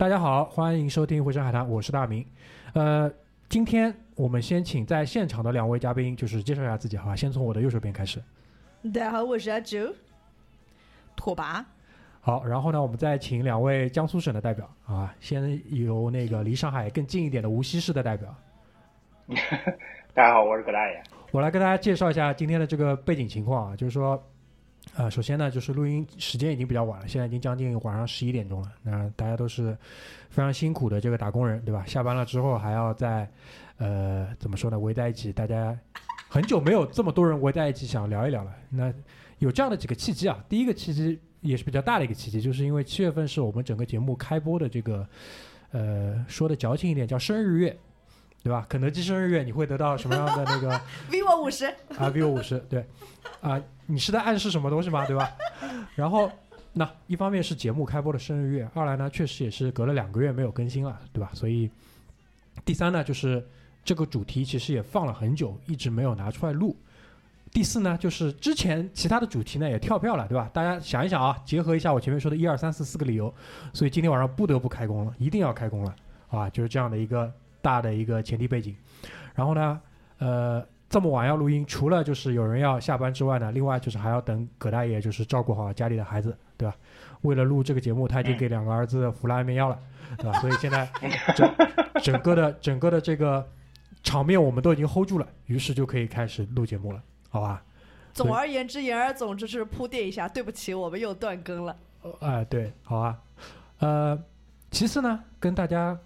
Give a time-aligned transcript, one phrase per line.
[0.00, 2.24] 大家好，欢迎收听《回声海滩》，我是大明。
[2.72, 3.12] 呃，
[3.50, 7.14] 今天我们先请在现场的两位嘉宾，就是介绍一下自己，好吧？
[7.14, 8.18] 先从我的右手边开始。
[8.94, 9.94] 大家好，我是阿九，
[11.14, 11.62] 拓跋。
[12.22, 18.34] 好，然后呢，我们再请两位江苏省的代表啊，先由那个离上海更近一点的无锡市的代表。
[20.14, 21.02] 大家好，我是葛大爷。
[21.30, 24.18] 我来跟大家介绍一下今天的这个背景情况啊，就是说。
[24.96, 28.72] 呃，首先呢，就是录音时间已经比较晚了，现在已经将近晚上十一点钟了。
[28.82, 29.76] 那大家都是
[30.28, 31.84] 非常辛苦的这个打工人，对吧？
[31.86, 33.30] 下班了之后还要在
[33.78, 35.78] 呃怎么说呢，围在一起，大家
[36.28, 38.52] 很久没有这么多人围在一起想聊一聊了。
[38.68, 38.92] 那
[39.38, 45.08] 有这样的几个契机啊，第一个契机也是比较大的一个契机，就是因为七月份是我们整个节目开播的这个
[45.70, 47.78] 呃说的矫情一点叫生日月，
[48.42, 48.64] 对吧？
[48.68, 52.84] 肯德基生日月你会得到什么样的那个 vivo 五十啊？vivo 五十对
[53.40, 53.60] 啊。
[53.86, 55.04] 你是在暗示什么东西吗？
[55.04, 55.28] 对吧？
[55.96, 56.30] 然后，
[56.72, 61.28] 那一方面是节目开播的生日月，二来呢，确实也是隔了两个月没有更新了，对吧？
[61.34, 61.68] 所以，
[62.64, 63.44] 第三呢，就是
[63.84, 66.76] 这个主题其实也放了很久，一直没有拿出来录。
[67.52, 70.48] 第四呢，就是之前其他的主题呢也跳票了，对吧？
[70.54, 73.34] 大家想一想啊，结合一下我前面说的一二三四四个理由，
[73.72, 75.96] 所以今天晚上不得不开工了，一定要开工了，
[76.28, 77.32] 啊，就是这样的一个
[77.62, 78.76] 大的一个前提背景。
[79.34, 79.80] 然后呢，
[80.18, 80.66] 呃。
[80.90, 86.74] 这么晚要录音，除了就是有人要下班之外呢，另外就是还要等葛大爷就是照顾好家里的孩子，对吧？
[87.20, 89.78] 为了录这个节目，他已经给两个儿子服了安眠药了，
[90.18, 90.40] 对吧？
[90.40, 90.90] 所以现在
[91.36, 91.48] 整
[92.02, 93.48] 整个的整个的这个
[94.02, 97.62] 场面我们都已经 hold 住了，于是就可以开始录节目了，好吧？
[98.12, 101.76] 总而言之，言而总之是铺垫一下，对不起，我们又断更了。
[102.18, 103.16] 哎，对，好啊。
[103.78, 104.20] 呃，
[104.72, 105.96] 其次呢，跟大家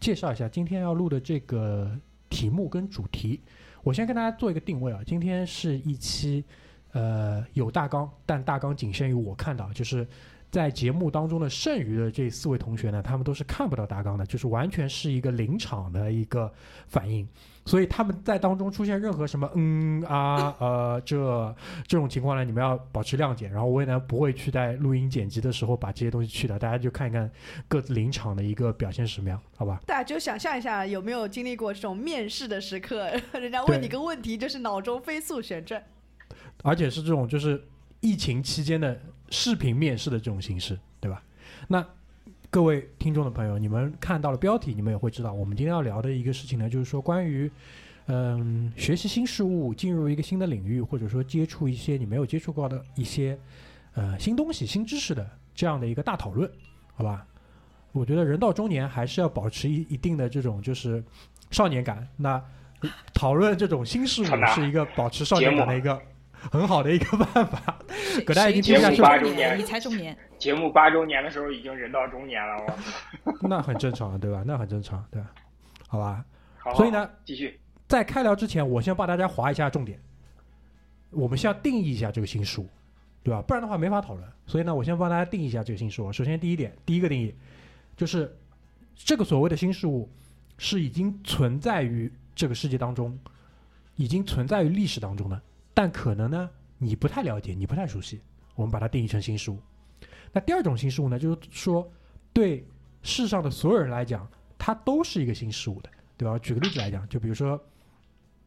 [0.00, 1.90] 介绍一下今天要录的这个
[2.30, 3.40] 题目跟主题。
[3.82, 6.44] 我先跟大家做一个定位啊，今天是一期，
[6.92, 10.06] 呃，有大纲，但大纲仅限于我看到，就是
[10.50, 16.52] 在节目当中的剩余的这四位同学呢，他们都是看不到大纲的，就是完全是一个临场的一个
[16.86, 17.26] 反应。
[17.66, 21.54] 所以他们在当中出现任何什么嗯啊呃这
[21.86, 23.46] 这种情况呢，你们要保持谅解。
[23.46, 27.30] 然后我也呢不会去在录音剪辑的时候把这些东西去掉，大家就看一看
[27.68, 29.78] 各自临场的一个表现是什么样，好吧？
[29.84, 33.10] 大家就想象一下，有没有经历过这种面试的时刻？
[33.32, 35.82] 人家问你个问题，就是脑中飞速旋转，
[36.62, 37.62] 而且是这种就是
[38.00, 38.98] 疫情期间的
[39.30, 41.22] 视频面试的这种形式，对吧？
[41.66, 41.84] 那。
[42.50, 47.50] 各位听众的朋友，你们看到了标题，你们也会知道，我们今天要聊的一个事情呢，就是说关于，
[48.06, 53.38] 嗯，学习新事物，进入一个新的领域，或者说接触一些你没有接触过的一些，
[53.92, 56.50] 呃，新东西、新知识的这样的一个大讨论，
[56.94, 57.26] 好吧？
[57.92, 61.04] 我觉得人到中年还是要保持一一定的这种就是
[61.50, 62.42] 少年感，那
[63.12, 66.00] 讨论这种新事物是一个保持少年感的一个。
[66.50, 67.78] 很好的一个办法，
[68.24, 70.16] 葛大已经听下去八周年，你才中年。
[70.38, 72.64] 节目八周年的时候已经人到中年了，
[73.24, 73.32] 我。
[73.48, 74.44] 那很正常，对吧？
[74.46, 75.30] 那很正常，对吧？
[75.88, 76.24] 好吧。
[76.58, 76.74] 好。
[76.74, 77.58] 所以呢，继续。
[77.86, 79.98] 在开聊之前，我先帮大家划一下重点。
[81.10, 82.68] 我们先要定义一下这个新事物，
[83.22, 83.42] 对吧？
[83.42, 84.28] 不然的话没法讨论。
[84.46, 86.12] 所以呢，我先帮大家定义一下这个新事物。
[86.12, 87.34] 首先，第一点，第一个定义
[87.96, 88.36] 就是
[88.94, 90.08] 这个所谓的新事物
[90.56, 93.18] 是已经存在于这个世界当中，
[93.96, 95.40] 已经存在于历史当中的。
[95.78, 98.20] 但可能呢，你不太了解，你不太熟悉，
[98.56, 99.60] 我们把它定义成新事物。
[100.32, 101.88] 那第二种新事物呢，就是说，
[102.32, 102.66] 对
[103.00, 104.28] 世上的所有人来讲，
[104.58, 106.36] 它都是一个新事物的，对吧？
[106.40, 107.64] 举个例子来讲，就比如说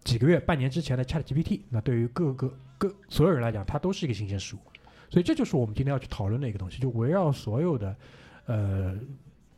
[0.04, 4.60] 几个月、半年之前的 Chat GPT，那对于各个各所有人来讲，它都是一个新鲜事物。
[5.10, 7.96] 所以这就是我们今天要去讨论的一个东西，就围绕所有的，
[8.48, 9.00] 呃，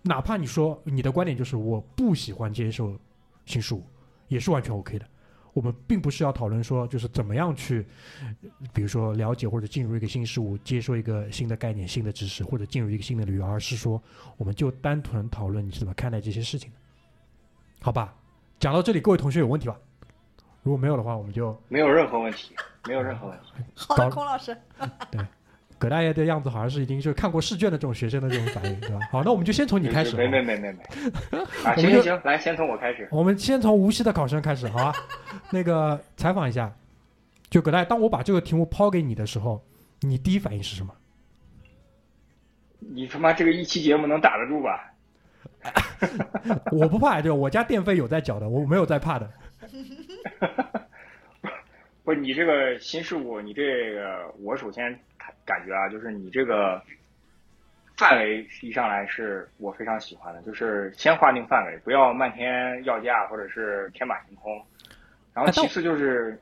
[0.03, 2.95] 哪怕你说你的观点就是我不喜欢接受
[3.47, 3.83] 新事物，
[4.27, 5.07] 也是完全 OK 的。
[5.53, 7.85] 我们并不是要讨论说，就是怎么样去，
[8.73, 14.01] 比如说了解或者进入一个新事物，接受一个新的概念、新的知识，或者进入一个新的领域，而是说，
[14.37, 16.77] 我们就单纯讨论你是怎么看待这些事情的，
[17.81, 18.13] 好吧？
[18.59, 19.77] 讲到这里，各位同学有问题吧？
[20.63, 22.55] 如果没有的话，我们就没有任何问题，
[22.87, 23.45] 没有任何问题。
[23.75, 24.57] 好的，孔老师。
[25.11, 25.21] 对。
[25.83, 28.99] 葛大爷的样子好像是已经就是看过试卷的这种学生的这种反应，对吧？
[29.11, 30.15] 好，那我们就先从你开始。
[30.15, 30.79] 没没没没没。
[31.65, 33.05] 啊，行行行，来，先从我开始。
[33.11, 34.93] 我们先从无锡的考生开始，好吧？
[35.51, 36.73] 那个采访一下，
[37.49, 39.61] 就葛大爷，当我把这个题目抛给你的时候，
[39.99, 40.93] 你第一反应是什么？
[42.79, 44.89] 你他妈这个一期节目能打得住吧？
[46.71, 49.29] 我不怕，就我家电费有在缴的，我没有在怕的。
[52.03, 54.99] 不，你这个新事物，你这个，我首先。
[55.45, 56.81] 感觉啊，就是你这个
[57.97, 64.61] 范围一上来是我非常喜欢的，就是先划定范围，不要漫天要价或者是天马行空。
[65.33, 66.37] 然后其次就是，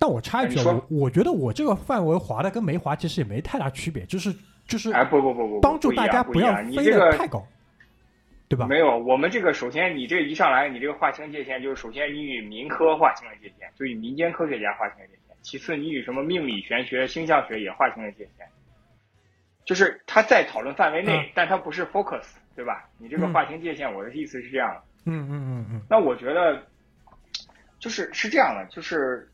[0.00, 4.32] 但我插一句，我我觉得我这个范围划的跟没划其实也没太大区别，就是
[4.66, 7.44] 就是，哎不不不不，帮助大家不要飞得太高。
[8.48, 8.66] 对吧？
[8.66, 15.36] 没有，我们这个首先你这一上来，你这个划清界限，就是首先你与民科划清了界限，就与民间科学家划清了界限。
[15.42, 18.46] 其次，你与什么命理、玄学、星象学也划清了界限。
[19.64, 22.24] 就是他在讨论范围内，但他不是 focus，
[22.54, 22.88] 对吧？
[22.98, 24.82] 你这个划清界限，我的意思是这样的。
[25.06, 25.82] 嗯嗯嗯嗯。
[25.88, 26.62] 那我觉得，
[27.78, 29.26] 就是是这样的，就是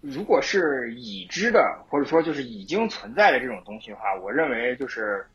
[0.00, 5.26] 如果是已知的，或者说就是已经存在的这种东西的话，我认为就是，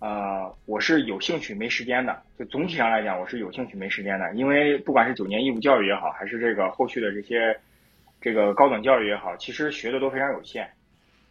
[0.00, 2.22] 呃，我是有兴趣没时间的。
[2.38, 7.54] 就总体上来讲，我是有兴趣没时间的，因为不管是九年义务教育也好，还是这个后续的这些
[8.20, 10.68] 这个高等教育也好，其实学的都非常有限。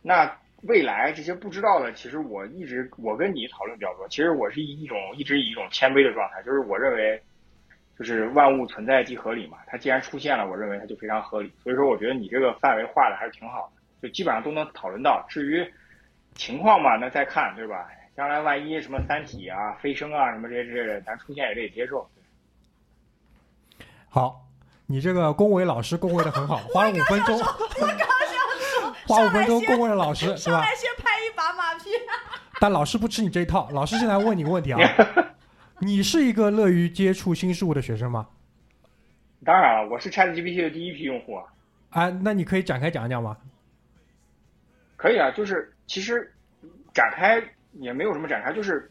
[0.02, 0.32] 那
[0.64, 4.08] 未来这些不知道的，其实我一直我跟你讨论比较多。
[4.08, 7.20] 其实我是以一种一直以一种谦卑的状态，就是我认为，
[7.98, 9.58] 就是万物存在即合理嘛。
[9.66, 11.52] 它既然出现了，我认为它就非常合理。
[11.64, 15.26] 所以说，我觉得你这个范围画的还是挺好的，就基本上都能讨论到。
[15.28, 15.66] 至于
[16.36, 17.90] 情况嘛，那再看，对吧？
[18.20, 22.06] 将来万一什么三体啊、飞升啊什么这些之类的，咱出现也可以接受。
[24.10, 24.46] 好，
[24.88, 27.40] 你这个恭维老师恭维的很好，花了五分钟。
[29.08, 30.56] 花五分钟恭维了老师，是吧？
[30.58, 31.92] 上来先拍一把马屁。
[32.60, 33.70] 但老师不吃你这一套。
[33.72, 34.80] 老师现在问你个问题啊，
[35.80, 38.28] 你是一个乐于接触新事物的学生吗？
[39.46, 41.42] 当然了，我是 ChatGPT 的第一批用户。
[41.92, 43.38] 啊，那你可以展开讲一讲吗？
[44.98, 46.30] 可以啊，就是其实
[46.94, 47.42] 展开
[47.74, 48.90] 也没有什么展开，就是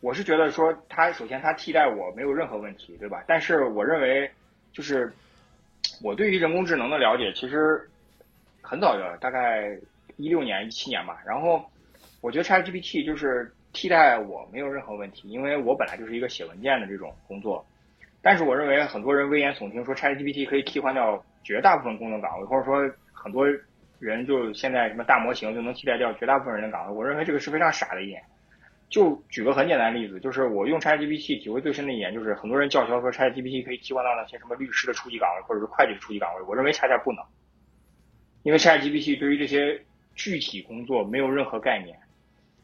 [0.00, 3.22] 我是觉得说，它首先它替代我没有任何问题，对吧？
[3.26, 4.30] 但是我认为，
[4.72, 5.12] 就是
[6.02, 7.86] 我对于人工智能的了解，其实。
[8.62, 9.76] 很早的，大概
[10.16, 11.20] 一六年、一七年吧。
[11.26, 11.64] 然后
[12.20, 17.66] 我觉得 ChatGPT 就是替代我没有任何问题，因为我本来就是一个写文件的这种工作。
[18.22, 23.44] 但是我认为很多人危言耸听说 ChatGPT 可以替换掉绝大部分工作岗位，或者说很多
[24.00, 26.92] 人就现在什么大模型就能替代掉绝大部分人的岗位。
[26.92, 28.20] 我认为这个是非常傻的一点。
[28.88, 36.42] 就举个很简单的例子，就是我用 ChatGPT 体会最深的一点，就是很多人叫嚣说 ChatGPT 可以替换到那些什么律师的初级岗位，或者是会计的初级岗位。
[36.42, 37.24] 我认为恰恰不能。
[38.42, 39.80] 因为 ChatGPT 对于这些
[40.16, 41.96] 具体工作没有任何概念，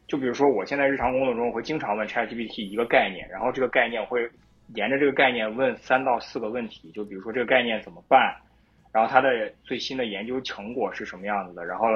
[0.09, 4.29] 就比如说我现在日常工作中会经常问 ChatGPT 一个概念，然后这个概念会
[4.75, 8.35] 沿着这个概念问三到四个问题，就比如说这个概念怎么办，
[8.97, 11.87] 然后它的最新的研究成果是什么样子的，然后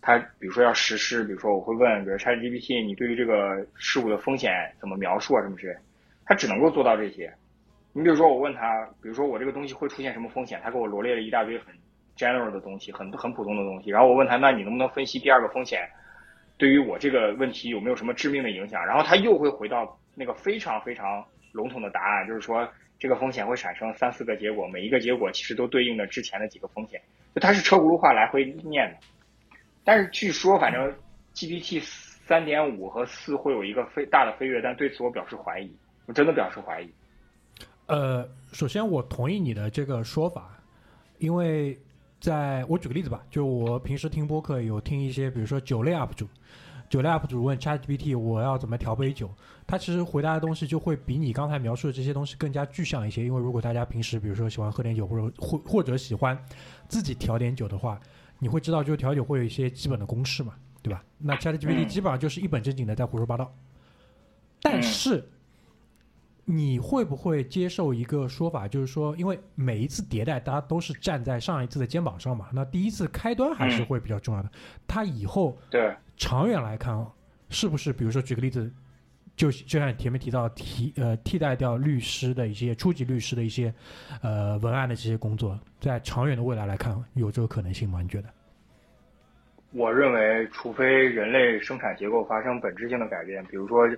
[0.00, 4.50] 它比如说要实施，比如说我会问，比如 ChatGPT 你对于这个事物的风险
[4.80, 5.76] 怎么描述啊什么之类，
[6.26, 7.32] 它只能够做到这些。
[7.92, 11.66] 你比如说我问他，比如说我这个东西会出现什么风险，他给我罗列了一大堆很。
[12.18, 13.90] general 的东西，很很普通的东西。
[13.90, 15.88] 然后我问他，那你能不能分析第二个风险，
[16.56, 18.84] 对于我这个问题有没有什么致命的影响？
[18.84, 22.68] 然后他又会回到那个非常非常笼统的答案，就是说
[22.98, 27.00] 这个风险会产生三四个结果，每一个结果其实都对应着之前的几个风险。
[27.34, 28.98] 就它是车轱辘话来回念的。
[29.84, 30.94] 但是据说，反正
[31.34, 35.70] GPT 三点五和四会有一个飞大的飞跃，但对此我表示怀疑，
[36.06, 36.90] 我真的表示怀疑。
[37.86, 40.58] 呃，首先我同意你的这个说法，
[41.18, 41.78] 因为。
[42.20, 46.26] 在我举个例子吧，就我平时听播客有听一些，比如说酒类 UP 主，
[46.88, 49.30] 酒类 UP 主问 ChatGPT 我要怎么调杯酒，
[49.66, 53.24] 他其实回答的东西就会比你刚才描述的这些东西更加具象一些。
[53.24, 56.38] 因为如果大家平时比如说喜欢喝点酒，或者或或者喜欢
[56.88, 58.00] 自己调点酒的话，
[58.38, 61.04] 你会知道就是调酒会有一些基本的公式嘛，对吧？
[61.18, 63.52] 那 ChatGPT 基本上就是一本正经的在胡说八道，
[64.62, 65.28] 但是。
[66.50, 74.50] 你会不会接受一个说法，就是说，因为每一次迭代，大家都是站在上一次的肩膀上嘛，那第一次开端还是会比较重要的。
[74.86, 77.06] 他以后对长远来看，
[77.48, 77.92] 是不是？
[77.92, 78.70] 比如说举个例子，
[79.36, 83.72] 就就像前面提到替呃替代掉律师的一些初级律师的一些
[84.20, 88.02] 呃文案的这些工作，在长远的未来来看，有这个可能性吗？
[88.02, 88.28] 你觉得？
[89.72, 93.88] 我认为，除非人类生产结构发生本质性的改变，比如说。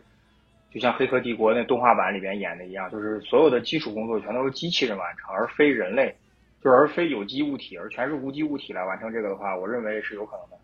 [0.73, 6.15] 就像《黑客帝国》那动画版里边演的一样，就是所有的基础工作全都是机器人完成，而非人类，
[6.63, 10.60] 就而非有机物体，而全是无机物体来完成这个的话，我认为是有可能的。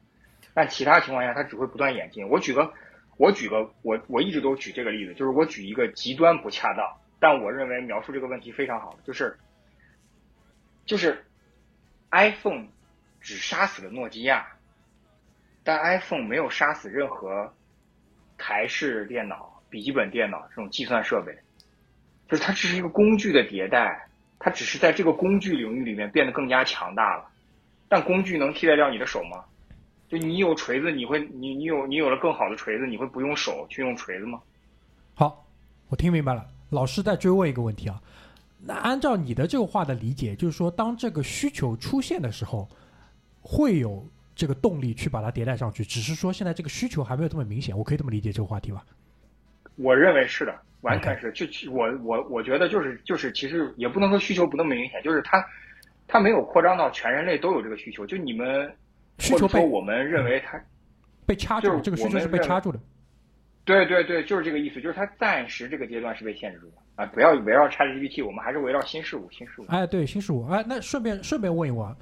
[0.57, 2.27] 但其他情况下，它只会不断演进。
[2.31, 2.73] 我举个，
[3.19, 9.37] 我举个，我我一直都举这个例子，就是我举一个极端不恰当，但我认为描述这个问题非常好的，就是，
[10.87, 11.27] 就是
[12.11, 12.69] iPhone
[13.21, 14.47] 只杀死了诺基亚，
[15.63, 17.53] 但 iPhone 没有杀死任何
[18.39, 19.53] 台式电脑。
[19.69, 21.37] 笔记本电脑这种计算设备，
[22.31, 24.09] 就是它只是一个工具的迭代，
[24.39, 27.29] 它只是在这个工具领域里面变得更加强大了。
[27.89, 29.45] 但工具能替代掉你的手吗？
[30.09, 34.41] 就你有锤子，你会你你有你有了更好的锤子，你会不用手去用锤子吗？
[35.15, 35.47] 好，
[35.89, 36.47] 我听明白了。
[36.71, 38.01] 老师再追问一个问题啊，
[38.65, 42.69] 那按照你的这个话的理解，就是说当这个需求出现的时候，
[43.41, 47.77] 会有这个动力去把它迭代上去，只是说现在这个需求还没有这么明显。
[47.77, 48.85] 我可以这么理解这个话题吧？
[49.77, 51.31] 我认为是的，完全是。
[51.33, 55.45] 就我我我觉得就是就是，其实也不能说需求不那么明显，就是它
[56.09, 58.07] 它没有扩张到全人类都有这个需求。
[58.07, 58.75] 就你们
[59.19, 60.61] 需求被我们认为它
[61.25, 62.79] 被掐住，这个需求是被掐住的。
[63.65, 67.07] 对对对，就是这个意思，就是它暂时这个阶段是被限制住的啊！
[67.07, 69.65] 不要围绕 ChatGPT，我们还是围绕新事物，新事物。
[69.69, 70.47] 哎，对，新事物。
[70.47, 71.97] 哎，那顺便顺便问一问，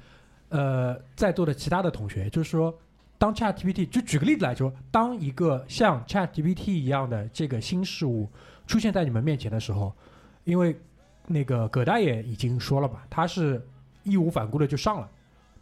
[0.49, 2.77] 呃，在座的其他的同学，就是说。
[3.17, 8.29] 当 ChatGPT 就举个例子来说，当一个像 ChatGPT 一样的这个新事物
[8.67, 9.95] 出现在你们面前的时候，
[10.43, 10.75] 因为
[11.25, 13.65] 那个葛大爷已经说了嘛，他是
[14.03, 15.09] 义无反顾的就上了，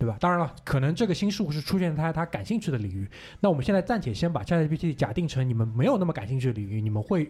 [0.04, 0.18] 对吧？
[0.20, 3.10] 当然了，可能这个新事物是出现在他感兴趣的领域。
[3.40, 7.24] 那我们现在暂且先把 ChatGPT 假定成你们没有那么感兴趣的领域，你们会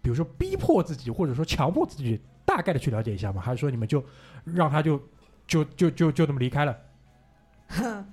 [0.00, 3.42] 比如说逼迫自己，或者说强迫自己大概的去了解一下吗？
[3.42, 4.04] 还是说你们就
[4.44, 4.96] 让他就
[5.44, 6.78] 就就就就这么离开了？
[7.70, 8.06] 哼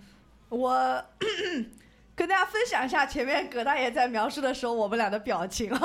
[0.49, 1.05] 我
[2.15, 5.69] 跟大家分享一下前面葛大爷在描述的时候我们俩的表情，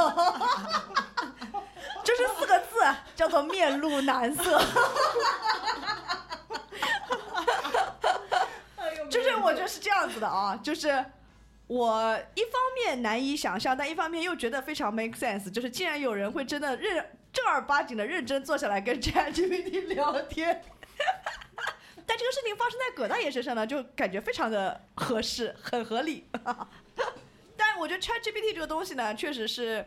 [2.03, 2.77] 就是四个字，
[3.15, 4.59] 叫做面露难色。
[9.09, 11.05] 就是我觉得是这样子的啊，就是
[11.67, 15.51] 我一方面难以想象，但一方面又觉得非常 make sense。
[15.51, 20.63] 就是竟然有人会真的认正儿八经的认真坐下来跟 ChatGPT 聊天。
[22.07, 26.29] 但这个事情发生在葛大爷身上呢，就感觉非常的合适，很合理。
[27.57, 29.85] 但我觉得 ChatGPT 这个东西呢，确实是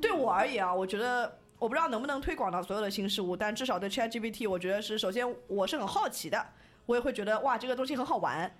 [0.00, 6.46] 对我而言啊，我觉得我不知道能不能推广到所有的新事物，但至少对 ChatGPT，我觉得是首先我是很好奇的，
[6.86, 8.54] 我也会觉得哇，这个东西很好玩，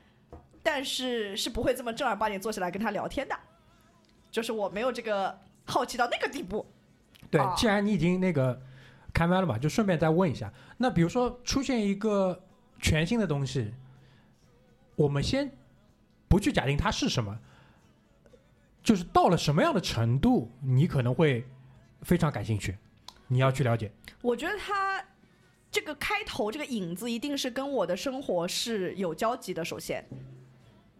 [0.63, 3.37] 但是是不会这么正儿八经坐下来跟他聊天的，
[4.31, 6.67] 就是我没有这个好奇到那个地步。
[7.31, 8.61] 对，既然你已经那个
[9.13, 12.41] 开麦了嘛，就顺便再问一下，那比如说出现一个。
[12.81, 13.73] 全新的东西，
[14.95, 15.51] 我们先
[16.29, 17.39] 不去假定它是什么，
[18.83, 21.47] 就是到了什么样的程度，你可能会
[22.03, 22.77] 非常感兴趣，
[23.27, 23.91] 你要去了解。
[24.21, 25.03] 我觉得它
[25.75, 30.05] 这个开头这个影子一定是跟我的生活是有交集的，首先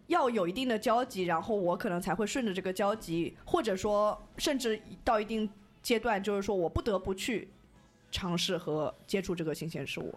[0.07, 5.49] 要有一定的交集，然后我可能才会顺着这个交集，或者说甚至到一定
[5.81, 7.47] 阶段，就是说我不得不去。
[8.11, 10.13] 尝试和接触这个新鲜事物，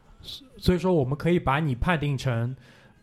[0.57, 2.55] 所以说我们可以把你判定成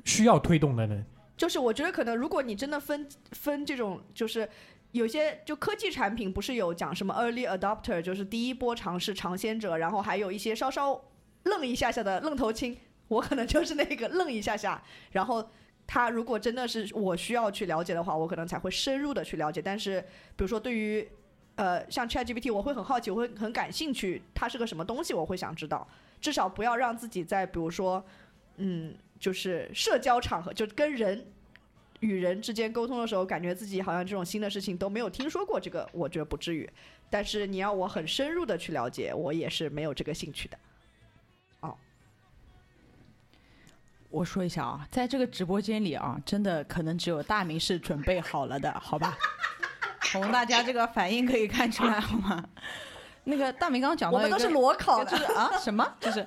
[0.05, 1.05] 需要推动的人。
[1.35, 4.47] 就是我觉得可能，如果你真的分分这种，就是
[4.91, 11.01] 有些就科技产品不是有讲什么 early adopter，就是第一波尝试尝鲜者，然后还有一些稍稍
[11.45, 14.81] 愣一下下的愣头青，我可能就是那个愣一下下。
[15.13, 15.49] 然后
[15.87, 19.61] 他如果真的是我需要去了解的话，我可能才会深入的去了解。
[19.61, 20.01] 但是
[20.35, 21.07] 比如说对于
[21.55, 25.87] 呃，像 ChatGPT，我会很好奇，我会很感兴趣，它是个什么东西，我会想知道。
[26.19, 28.03] 至少不要让自己在比如说，
[28.57, 31.27] 嗯，就是社交场合，就跟人
[32.01, 35.57] 与人之间沟通的时候，感觉自己好像这种新的事情都没有听说过。
[35.57, 36.69] 这个我觉得不至于，
[37.09, 40.57] 但是你要我很深入的去了解，我也是没有这个兴趣的。
[44.15, 49.17] 我说一下啊，在这个直播间里啊，真的可能只有大明是准备好了的，好吧？
[50.03, 52.41] 从大家这个反应可以看出来，好吗？
[53.25, 55.85] 那个大明刚刚讲到，我们都是裸考的，就是啊，什么？
[55.99, 56.25] 就是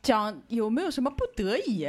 [0.00, 1.88] 讲有没有什么不得已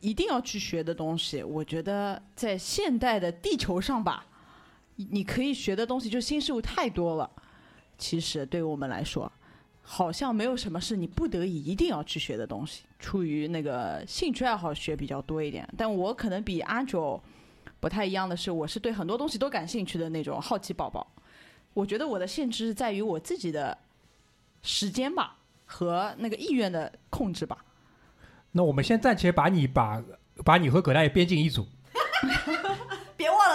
[0.00, 1.42] 一定要去学的东西？
[1.42, 4.24] 我觉得在现代的地球上吧，
[4.96, 7.30] 你可以学的东西就新事物太多了。
[7.98, 9.30] 其实对于我们来说，
[9.90, 12.82] 好像没有什么是你不得已一定要去学的东西。
[12.98, 17.18] 出于那个兴趣爱好学比较多一点，但我可能比阿九。
[17.80, 21.06] 不太一样的是，我是对很多东西都感兴趣的那种好奇宝宝。
[21.72, 23.78] 我觉得我的限制是在于我自己的
[24.62, 27.64] 时间吧，和那个意愿的控制吧。
[28.52, 30.02] 那我们先暂且把你把
[30.44, 31.66] 把你和葛大爷编进一组。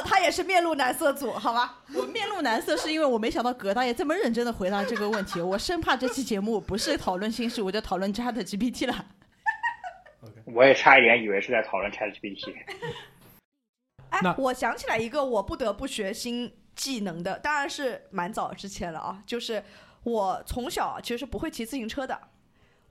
[0.03, 1.79] 他也是面露难色组，好吧？
[1.95, 9.05] 我面露难色是因为我没想到葛大爷这么认真的回答这个问题，我生怕这期节目不是讨论心事，我就讨论 Chat GPT 了。
[10.45, 12.53] 我也差一点以为是在讨论 Chat GPT。
[14.09, 19.23] 哎，我想起来一个我不得不学新技能的，当然是蛮早之前了啊。
[19.25, 19.63] 就是
[20.03, 22.19] 我从小其实是不会骑自行车的，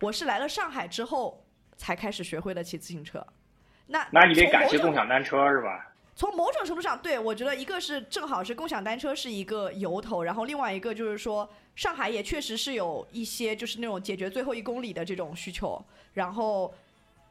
[0.01, 3.25] 我是来了上海之后才开始学会了骑自行车。
[3.87, 5.92] 那那你得感谢共享单车是吧？
[6.15, 16.73] 从某种程度上，对我觉得一个是正好是共享单车是一个由头，然后另外一个就是说上海也确实是有一些就是那种解决最后一公里的这种需求，然后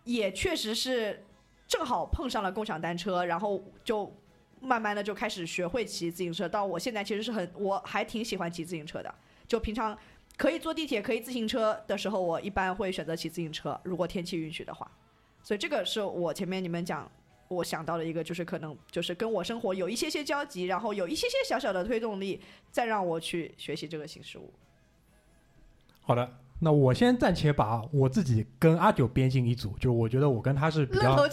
[0.04, 1.26] 也确实是。
[1.68, 4.14] 正好碰上了共享单车，然后就
[4.60, 6.46] 慢慢的就开始学会骑自行车。
[6.46, 9.16] 到我现在其实是很，我还挺喜欢骑自行车的。
[9.48, 9.98] 就平常
[10.36, 13.80] 可以坐地铁、可以自行车的时候，我一般会选择骑自行车。
[13.86, 14.92] 如果天气允许的话，
[15.42, 17.10] 所以这个是我前面你们讲
[17.56, 22.40] 我想到了一个，就是可能就是跟我生活有一些些交集，然后有一些些小小的推动力，
[22.72, 24.54] 再让我去学习这个新事物。
[26.02, 31.28] 好的，那我先暂且把我自己跟阿九编进一组，就是我觉得我跟他是比较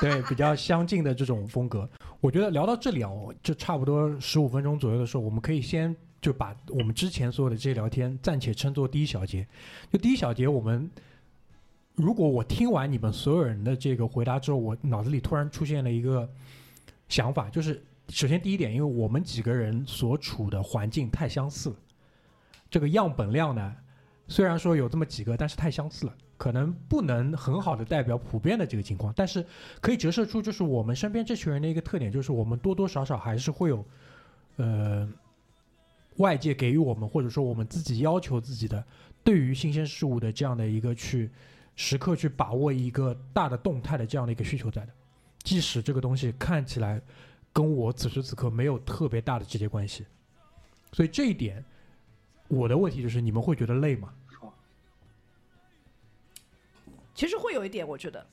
[0.00, 1.88] 对比较相近的这种风格。
[2.20, 9.46] 我觉得聊到这里啊，我就差不多十五分钟左右的时候，我们可以先就把我们之前所有的这些聊天暂且称作第一小节。
[9.92, 10.90] 就第一小节，我们
[12.00, 16.28] 如果我听完你们所有人的这个回答之后，我脑子里突然出现了一个
[17.08, 21.74] 想法，就是首先第一点，因为我们几个人所处的环境太相似，
[22.70, 23.76] 这个样本量呢，
[24.28, 26.14] 虽然说有这么几个，但是太相似了。
[26.36, 29.44] 可能不能很好的代表普遍的这个情况，但是
[29.78, 33.84] 可以折射出就是我们身边这群人的一个特点，就是我们多多少少还是会有，
[34.56, 35.06] 呃，
[36.16, 38.82] 外界给予我们或者说我们自己要求自己的
[39.22, 41.30] 对于新鲜事物的这样的一个去
[41.82, 44.92] 时刻去把握一个大的动态的这样的一个需求在的，
[45.42, 47.00] 即使这个东西看起来
[47.54, 50.04] 跟我此时此刻没有特别大的直接关系，
[50.92, 51.64] 所以这一点
[52.48, 54.12] 我的问题就是你们会觉得累吗？
[57.14, 58.26] 其实会有一点，我觉得，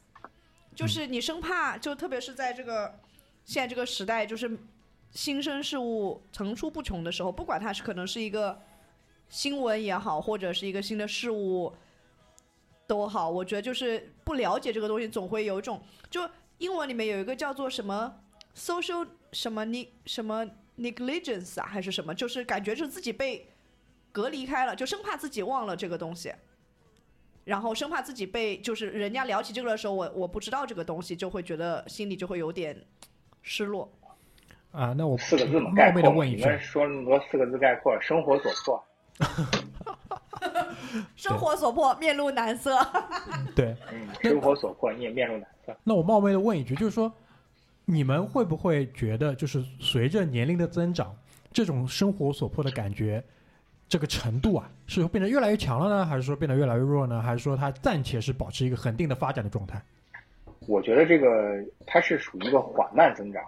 [0.75, 2.99] 就是你生怕，就特别是在这个
[3.45, 4.59] 现在这个时代，就是
[5.11, 8.61] 新生事物层出不穷的时候，不管它是可能是一个
[9.29, 11.73] 新闻也好，或者是一个新的事物
[12.87, 18.15] 都好，我觉得就是不了解这个东西，总会有一种，就英文里面有一个叫做什么
[18.55, 20.47] social 什么 ne 什么
[20.79, 23.49] negligence 啊，还是什么，就是感觉是自己被
[24.11, 26.33] 隔离开了，就生怕自己忘了这个东西。
[27.43, 32.85] 然后生怕自己被，就是人家聊起这个的时候，我我不知道这个东西，就会觉得心里就会有点
[33.41, 33.89] 失落。
[34.71, 35.91] 啊，那我四个字嘛，冒。
[35.93, 38.83] 昧的问一句，你们说那么多四个字概括，生活所迫。
[41.15, 42.77] 生活所迫，面露难色。
[43.55, 45.75] 对，嗯，生活所迫，你也面露难色。
[45.83, 47.11] 那我冒昧的问一句，就是说，
[47.85, 51.15] 你们会不会觉得，就是随着年龄的增长，
[51.51, 53.23] 这种生活所迫的感觉，
[53.89, 57.21] 这个程度啊，是变得越来越强了呢，还是说变得越来越弱呢？
[57.21, 59.81] 还是说它暂且是保持一个恒定的发展的状态？
[60.67, 63.41] 我觉得这个它是属于一个缓慢增长，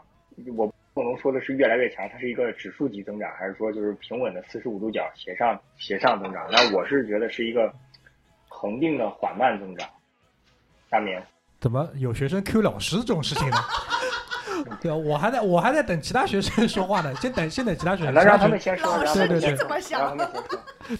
[0.55, 6.45] 我不能说的是越来越强，它是一个指数级增长，还是说就是平稳的四十五度角斜上斜上增长？
[6.51, 7.73] 那我是觉得是一个
[8.49, 9.87] 恒定的缓慢增长。
[10.91, 11.23] 下面
[11.61, 13.57] 怎么有学生 Q 老师这种事情呢？
[14.81, 18.13] 对啊，我还在我还在等其他学生说话呢，先等先等其他学生。
[18.13, 20.17] 那让他们先说，老师你怎么想？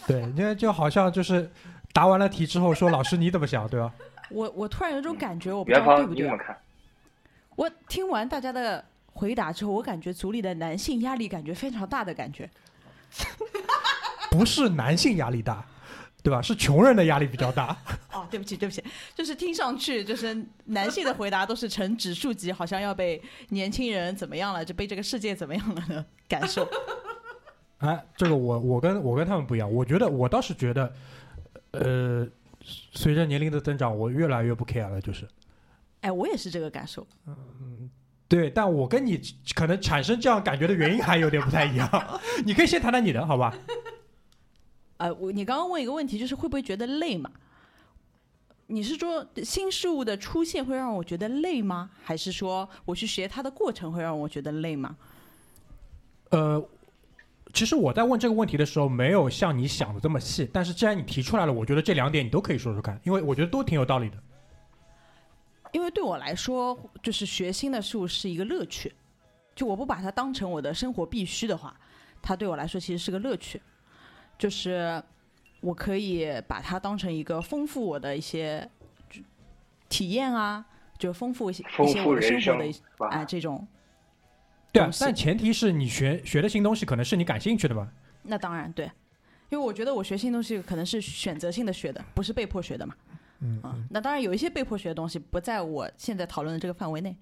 [0.08, 1.52] 对，因为就好像就是
[1.92, 3.92] 答完了题之后说老师你怎么想，对吧？
[4.30, 6.32] 我我突然有种感觉，我不知，道对不对？
[7.58, 8.82] 我听完大家的
[9.20, 12.50] 回答之后，我感觉组里的男性压力感觉非常大的感觉。
[14.32, 15.66] 不是男性压力大，
[16.24, 16.42] 对吧？
[16.42, 17.76] 是穷人的压力比较大。
[18.14, 18.82] 哦，对不起，对不起，
[19.14, 26.66] 就是听上去就是男性的回答都是呈指数级，好像要被年轻人怎么样了，就被这个世界怎么样了的感受。
[27.80, 30.94] 哎，这个我我跟我跟他们不一样，我觉得我倒是觉得，
[31.72, 32.26] 呃，
[32.94, 35.28] 随着年龄的增长，我越来越不 care 了，就是
[36.02, 37.06] 哎，我也是这个感受。
[38.30, 39.20] 对，但我跟你
[39.56, 41.90] 可能产生这样感觉的原因还有点不太一样。
[42.46, 43.58] 你可以先谈谈你的，好吧？
[44.98, 47.32] 呃，我你刚刚问一个问题，就是会不会觉得累嘛？
[48.68, 51.90] 你是说新事物的出现会让我觉得累吗？
[52.04, 54.96] 还是说我去学它的过程会让我觉得累吗？
[56.30, 56.64] 呃，
[57.52, 60.48] 其实我在问这个问题的时候，没有像你想的这么细。
[60.54, 64.18] 但是既然你提出来了，我觉得这两点你都可以说说看，因为我觉得都挺有道理的。
[65.72, 68.94] 因为对我来说，就是学新的事物是一个乐趣。
[69.56, 71.76] 就我不把它当成我的生活必须的话，
[72.22, 73.62] 它对我来说其实是个乐趣。
[74.38, 75.04] 就是
[75.60, 78.70] 我可以把它当成一个丰富我的一些
[79.10, 79.22] 就
[79.90, 80.66] 体验啊，
[80.98, 83.68] 就丰富一些丰一些我的富人生生活的一些是吧哎这种。
[84.72, 87.86] 对啊但前提是你学学的新东西可能是你感兴趣的吧？
[88.24, 88.86] 那当然对，
[89.50, 92.96] 因为我觉得我学新东西可能是选择性的学的，不是被迫学的嘛。
[93.42, 97.16] 嗯啊，那当然有一些被迫学的东西不在我现在讨论的这个范围内。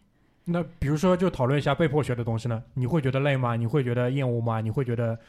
[0.45, 2.63] 那比如说，就讨论一下被迫学的东西呢？
[2.73, 3.55] 你会觉得累吗？
[3.55, 4.61] 你会觉得厌恶吗？
[4.61, 5.19] 你会觉得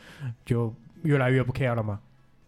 [0.45, 0.73] 就
[1.03, 2.01] 越来越不 care 了吗？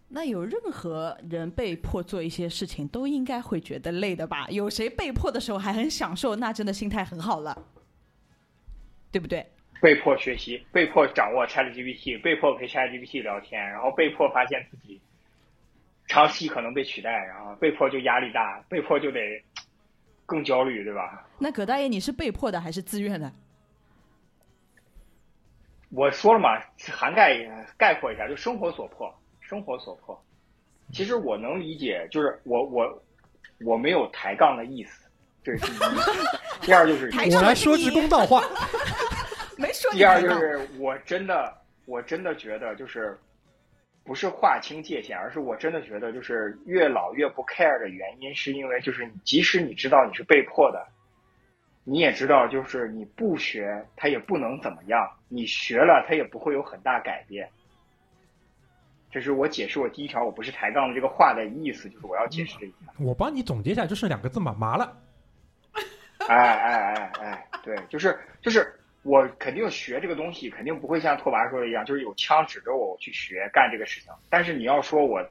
[0.09, 4.46] 那有任何人被迫做一些事情，都应该会觉得累的吧？
[4.50, 7.66] 有谁被迫的时候还很享受，那真的心态很好了，
[9.11, 9.46] 对不对？
[9.81, 15.00] 被迫学习，被迫掌握 ChatGPT，被迫陪 ChatGPT 聊天，然后被迫发现自己
[16.11, 19.20] 长期可能被取代，然后被迫就压力大，被迫就得
[20.27, 21.25] 更焦虑，对吧？
[21.38, 23.33] 那葛大爷，你是被迫的还是自愿的？
[25.90, 26.61] 我说了嘛，
[26.92, 27.38] 涵盖
[27.79, 29.09] 概括一下，就生活所迫，
[29.40, 30.20] 生活所迫。
[30.92, 33.03] 其实我能理解，就是我我
[33.64, 35.09] 我没有抬杠的意思，
[35.44, 35.79] 这是第一。
[36.66, 38.42] 第二就是我来说句公道话，
[39.57, 43.16] 没说你第二就是我真的我真的觉得就是
[44.04, 50.86] 不是划清界限，而是我真的觉得就是越老越不 care 的原因，是因为就是你即使你知道你是被迫的，
[51.84, 57.48] 你也知道就是你不学它也不能怎么样，你学了它也不会有很大改变。
[59.12, 62.92] 这是我解释我第一条我不是抬杠的这个话的意思，就是我要解释这一下。
[62.98, 64.96] 我帮你总结一下，就是两个字嘛，麻了。
[66.28, 74.12] 哎哎哎哎，对，就是就是我肯定学这个东西，肯定不会像拓跋说的一样，就是有枪指着我去学干这个事情。
[74.28, 75.26] 但是你要说我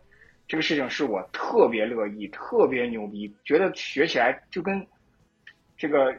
[0.48, 4.86] 这个事情是我特别乐意、特别牛逼，觉得学起来就跟
[5.78, 6.16] 这个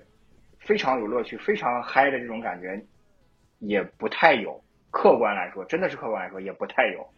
[0.58, 2.80] 非常有乐趣、非常嗨的这种感觉，
[3.58, 4.62] 也不太有。
[4.92, 7.08] 客观来说，真的是客观来说，也不太有。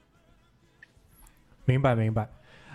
[1.65, 2.29] 明白明白，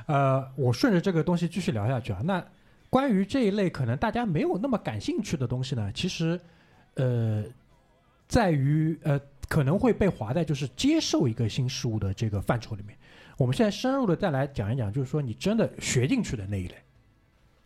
[0.07, 2.19] 呃，我顺着这个东西继续聊下去啊。
[2.23, 2.43] 那
[2.89, 6.39] 关于这一类可能大家没有那么感兴趣的东西呢，其实
[6.97, 7.43] 呃，
[8.27, 12.97] 在于呃可能会被划在就是接受一个新事物的这个范畴里面。
[13.37, 16.75] 我们现在深入的再来讲一讲，就是说你真的学进去的那一类，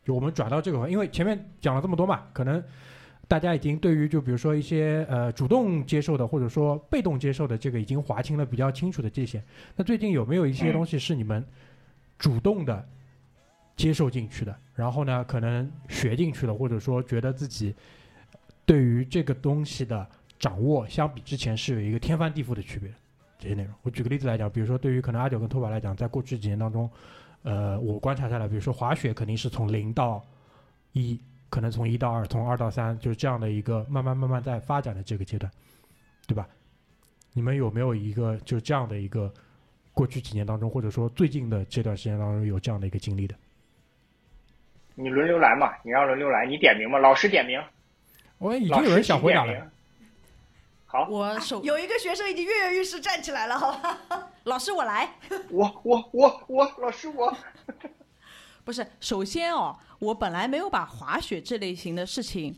[0.03, 2.61] 就我们转到这个，因为前面讲了这么多嘛，可能
[3.27, 9.41] 大家已经对于就比如说一些呃主动接受的或者说被动接受的这个已经划清了比较清楚的界限。
[9.75, 11.41] 那最近有没有一些东西是你们
[12.19, 12.85] 主动的
[13.77, 17.73] 接受进去的，然后呢，可能学进去了，或者说觉得自己
[18.71, 20.07] 对于这个东西的
[20.39, 22.89] 掌握，相比之前是有一个天翻地覆的区别
[23.37, 23.73] 这些内容？
[23.81, 26.89] 我举个例子来讲，比如说对于可能阿九跟拓跋来讲，在过去几年当中，
[27.43, 30.25] 呃，我观察下来，比如说滑雪肯定是从零到
[30.93, 35.51] 一，可能从一到二，从二到三，就是这样的一个慢慢慢慢在发展的这个阶段，
[36.25, 36.47] 对吧？
[37.33, 39.29] 你们有没有一个就是这样的一个
[39.91, 43.35] 过去几年当中，或者说最近的这段时间当中有这样的一个经历的？
[44.95, 47.61] 你轮流来嘛，你让轮流来，你点名嘛，老师点名，
[48.41, 49.71] 我已经有人想回答了。
[50.87, 53.99] 好，我首有一个学生已经跃跃欲试站起来了，好吧？
[54.45, 55.13] 老师我来，
[55.51, 57.33] 我我我我，老师我。
[58.65, 62.55] 不是，首先哦，我本来没有把滑雪这类型的事情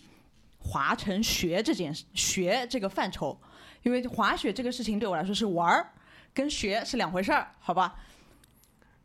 [0.59, 3.37] 划成学这件事学这个范畴，
[3.83, 5.89] 因为滑雪这个事情对我来说是玩儿，
[6.33, 7.93] 跟学是两回事儿，好吧？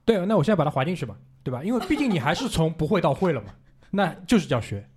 [0.04, 1.62] 对，那我现在把它划进去吧，对吧？
[1.62, 3.48] 因为毕竟你还是从不会到会了嘛，
[3.90, 4.88] 那就是叫学。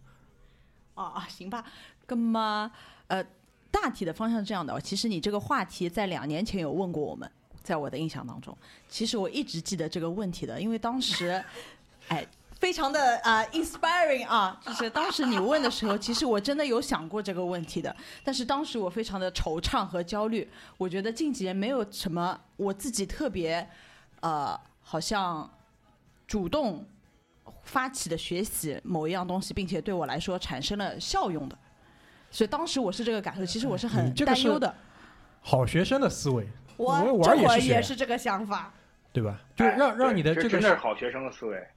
[1.02, 1.64] 哦啊，行吧，
[2.08, 2.72] 那么
[3.08, 3.26] 呃，
[3.72, 4.80] 大体的方向是这样的。
[4.82, 7.30] 其实你这个话题在两年前有问过我们，
[7.64, 8.56] 在我的印象当中，
[8.88, 11.44] 其实我一直记得这个问题的，因为当时，
[12.10, 12.26] 哎，
[12.60, 23.68] 非常的啊、inspiring 啊，就是当时你问的时候，其实我真的有想过这个问题的，但是当时我非常的惆怅和焦虑，我觉得近几年没有什么我自己特别
[24.20, 25.50] 呃，好像
[26.28, 26.86] 主动
[27.72, 31.58] 发起的学习某一样东西，并且对我来说产生了效用的。
[32.30, 34.76] 所以当时我是这个感受，其实我是很担忧的。
[35.40, 38.74] 好学生的思维，我我这会儿玩也是也是这个想法。
[39.14, 39.42] 对吧？
[39.56, 41.68] 就哎让让你的这个真的是好学生的思维。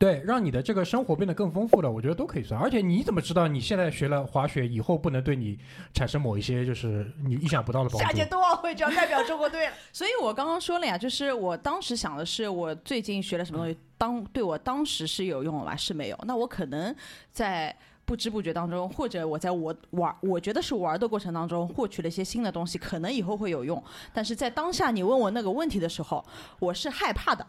[0.00, 2.58] 对，让你的这个生活变得更丰富了，我觉得都可以算。
[2.58, 5.58] 而且你怎么知道你现在学了滑雪以后不能对你
[5.92, 8.24] 产生某一些就是你意想不到的帮助下届？
[8.24, 9.74] 冬奥会就要代表中国队了。
[9.92, 15.76] 所以我刚刚说了呀，就是我当时想的是，我最近学了什么东西，当对我当时是有用的吧？
[15.76, 16.18] 是没有。
[16.22, 16.96] 那我可能
[17.30, 23.84] 在不知不觉当中，或者我在我玩，我觉得是玩的过程当中获取了一些新的东西，可能以后会有用。
[24.14, 26.24] 但是在当下你问我那个问题的时候，
[26.58, 27.46] 我是害怕的，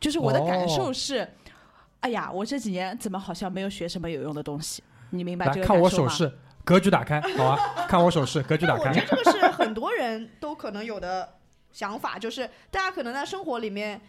[0.00, 1.28] 就是我的感受哦是，
[2.06, 4.80] 哎呀，我这几年怎么好像没有学什么有用的东西？
[5.10, 5.90] 你明白这个看我？
[5.90, 9.00] 手势，格局打开，好啊，看我手势，格局打开我觉。
[9.00, 11.28] 得这个 是很多人都可能有的
[11.72, 14.00] 想法，就是大家可能在生活里面，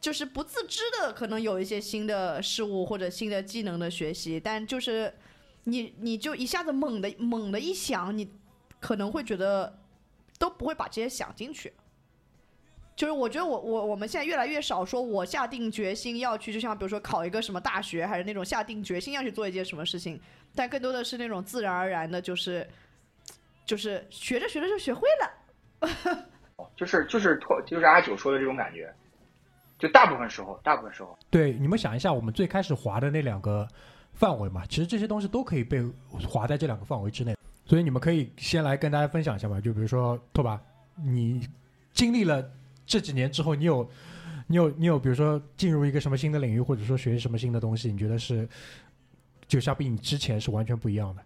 [0.00, 5.14] 就是不自知的，可能有一些新的事物或者新的技能的学习，但就是
[5.62, 8.28] 你你就一下子猛的猛的一想，你
[8.80, 9.78] 可能会觉得
[10.40, 11.72] 都不会把这些想进去。
[12.98, 20.20] 就是我觉得我我我们现在越来越少说，我下定决心要去，就像比如说考一个什么大学，还是那种下定决心要去做一件什么事情，
[20.52, 22.68] 但更多的是那种自然而然的，就是
[23.64, 26.26] 就是学着学着就学会了。
[26.74, 28.92] 就是就是托就是阿九说的这种感觉，
[29.78, 33.68] 就大部分时候，大部分时候，对，你们想一下，我们最开始划的那两个
[34.12, 35.80] 范围嘛，其实这些东西都可以被
[36.10, 37.36] 划在这两个范围之内。
[37.64, 40.58] 所以你们可以先来跟大家分享一下吧，就比如说拓跋，
[40.96, 41.48] 你
[41.92, 42.42] 经历了
[42.88, 43.88] 这几年之后，你有
[44.46, 48.48] 你有你有，比如说进入一个什么新的领域，或者说学习什么新的东西，你觉得是
[49.46, 51.22] 就相比你之前是完全不一样的。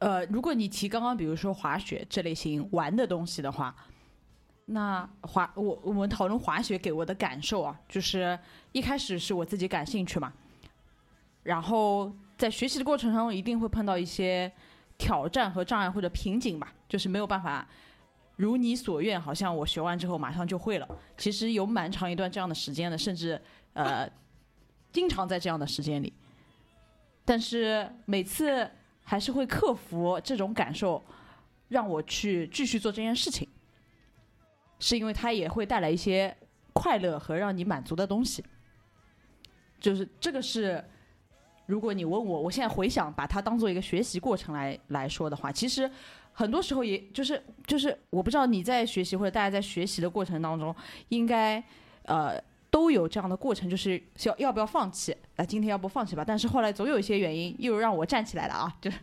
[0.00, 3.74] 呃，如果你提刚刚比如说滑雪这类型玩的东西的话，
[4.66, 8.38] 那滑我我们讨论滑雪给我的感受啊，就是
[8.72, 10.32] 一开始是我自己感兴趣嘛，
[11.42, 14.52] 然后在学习的过程中一定会碰到一些
[14.98, 17.66] 挑战和障碍或者瓶颈吧，就是没有办法
[18.42, 20.88] 如你所愿，好像我学完之后马上就会了。
[21.16, 23.40] 其实有蛮长一段这样的时间的，甚至
[23.72, 24.10] 呃，
[24.92, 26.12] 经常在这样的时间里。
[27.24, 28.68] 但是每次
[29.04, 31.00] 还是会克服这种感受，
[31.68, 33.48] 让我去继续做这件事情，
[34.80, 36.36] 是因为它也会带来一些
[36.72, 38.44] 快乐和让你满足的东西。
[39.78, 40.84] 就是这个是，
[41.66, 45.88] 如果你问我，我现在回想把它当做一个学习过程来来说的话，其实
[46.32, 50.74] 很多时候也就是就是我不知道你在学习或者大家在学习的过程当中，
[51.08, 51.62] 应该
[52.04, 52.40] 呃。
[52.72, 55.14] 都有这样的过程，就是要要不要放弃？
[55.36, 56.24] 啊，今天要不放弃吧？
[56.26, 58.74] 但是后来总有一些原因，又让我站起来了啊！
[58.80, 58.98] 就是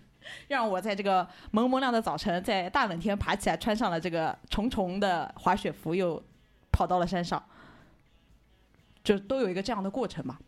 [0.47, 6.19] 让我在这个蒙蒙亮的早晨，在大冷天爬起来，穿上了这个重重的滑雪服，又
[6.71, 7.39] 跑到了山上。
[9.03, 10.39] 就都有一个这样的过程嘛。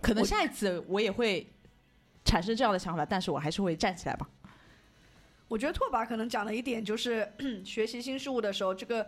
[0.00, 1.46] 可能下一次我也会
[2.24, 4.26] 产生这样的想法，但是我还是会站起来吧。
[5.48, 7.30] 我觉得拓跋可能讲的一点就是
[7.64, 9.06] 学习新事物的时候，这个。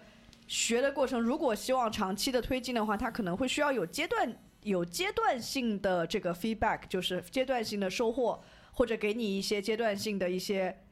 [0.50, 10.84] 学的过程，如果希望长期的推进的话，它可能会需要有阶段、有阶段性的这个 feedback，就是阶段性的收获，或者给你一些阶段性的一些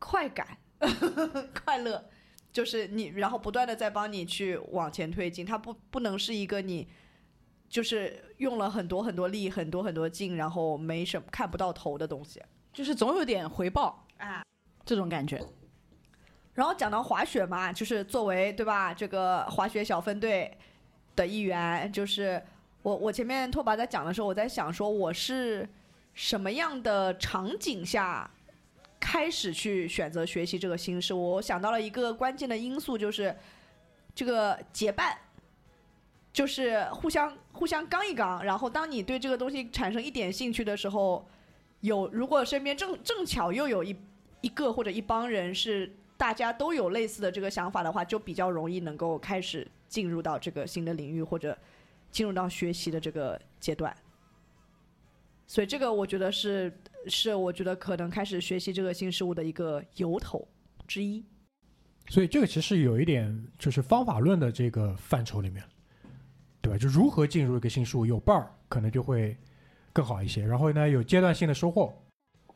[0.00, 0.58] 快感、
[1.64, 2.04] 快乐，
[2.52, 5.46] 就是你，然后不断的在帮你去往前推进。
[5.46, 6.88] 它不不能是一个你
[7.68, 14.42] 就是用了很多很多力、很多很多劲，然后没什么看不到头的东西，就是总有点回报啊，
[14.86, 15.38] 这种感觉。
[16.54, 20.56] 然后讲到滑雪嘛，就是作为对吧，这个滑雪小分队
[21.14, 22.42] 的一员，就是
[22.80, 25.68] 我我前面拓跋在讲的时候，我在想说我是
[26.14, 28.30] 什么样的场景下
[28.98, 31.32] 开始去选择学习这个新事物？
[31.32, 33.36] 我想到了一个关键的因素，就是
[34.14, 35.14] 这个结伴，
[36.32, 41.28] 就是互相互相刚一刚，然后当你对这个东西产生一点兴趣的时候，
[41.80, 43.94] 有如果身边正正巧又有一
[44.40, 45.94] 一个或者一帮人是。
[46.18, 51.54] 大家都有类似的这个想法的话，就比较容易能够开始进入到这个新的领域或者
[52.10, 53.94] 进入到学习的这个阶段。
[55.46, 56.72] 所以这个我觉得是
[57.06, 60.48] 是我觉得可能开始学习这个新事物的一个由头
[60.86, 61.22] 之一。
[62.08, 65.62] 所以这个其实有一点就是方法论的这个范畴里面，
[66.62, 66.78] 对吧？
[66.78, 69.36] 就如何进入一个新事物，有伴儿可能就会
[69.92, 70.42] 更好一些。
[70.42, 71.94] 然后呢，有阶段性的收获。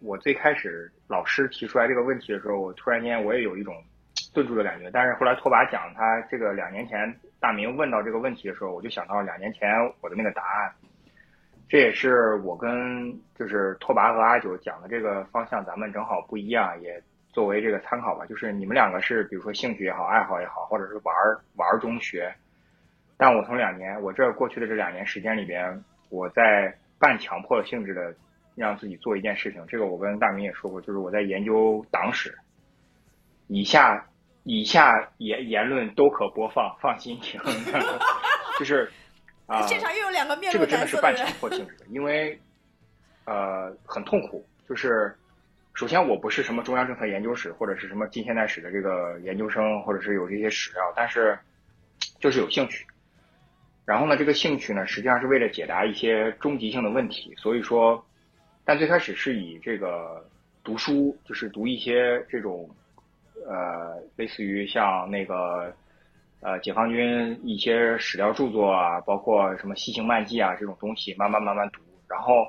[0.03, 3.75] 我最开始老师提出来这个问题的时候，我突然间我也有一种
[4.33, 4.91] 顿住的感觉。
[4.91, 10.73] 但是后来拓跋讲他这个两年前大明问到这个问题的时候，我就想到两年前我的那个答案。
[11.69, 18.25] 这也是我跟就是拓跋和阿九讲的这个方向，咱们正好不一样，也作为这个参考吧。
[18.27, 21.15] 就是你们两个是比如说兴趣也好，爱好也好，或者是玩
[21.57, 22.35] 玩中学。
[23.19, 28.15] 但我从两年我这过去的这两年时间里边，我在半强迫性质的。
[28.61, 32.37] 让自己做一件事情，这个我跟大明也说过，就是我在研究党史。
[33.53, 34.07] 以下
[34.44, 37.40] 以下言言论都可播放，放心听。
[38.61, 38.88] 就是
[39.46, 42.38] 啊，现场又有两个面这个真的是半强迫性质的，因为
[43.25, 44.46] 呃很痛苦。
[44.68, 45.12] 就是
[45.75, 51.37] 首先我不是什么中央政策研究史或者是什么近现代史的这个研究生，或者是有这些史料，但是
[52.20, 52.87] 就是有兴趣。
[53.85, 58.07] 然后呢，这个兴趣呢，实际上是为了解答一些终极性的问题，所以说。
[58.71, 60.25] 但最开始是以这个
[60.63, 62.71] 读书，就是读一些这种，
[63.45, 65.75] 呃，类似于像那个，
[66.41, 71.81] 呃，解放军一些史料著作啊，包括什么西行漫记啊这种东西，慢慢慢慢读。
[72.09, 72.47] 然后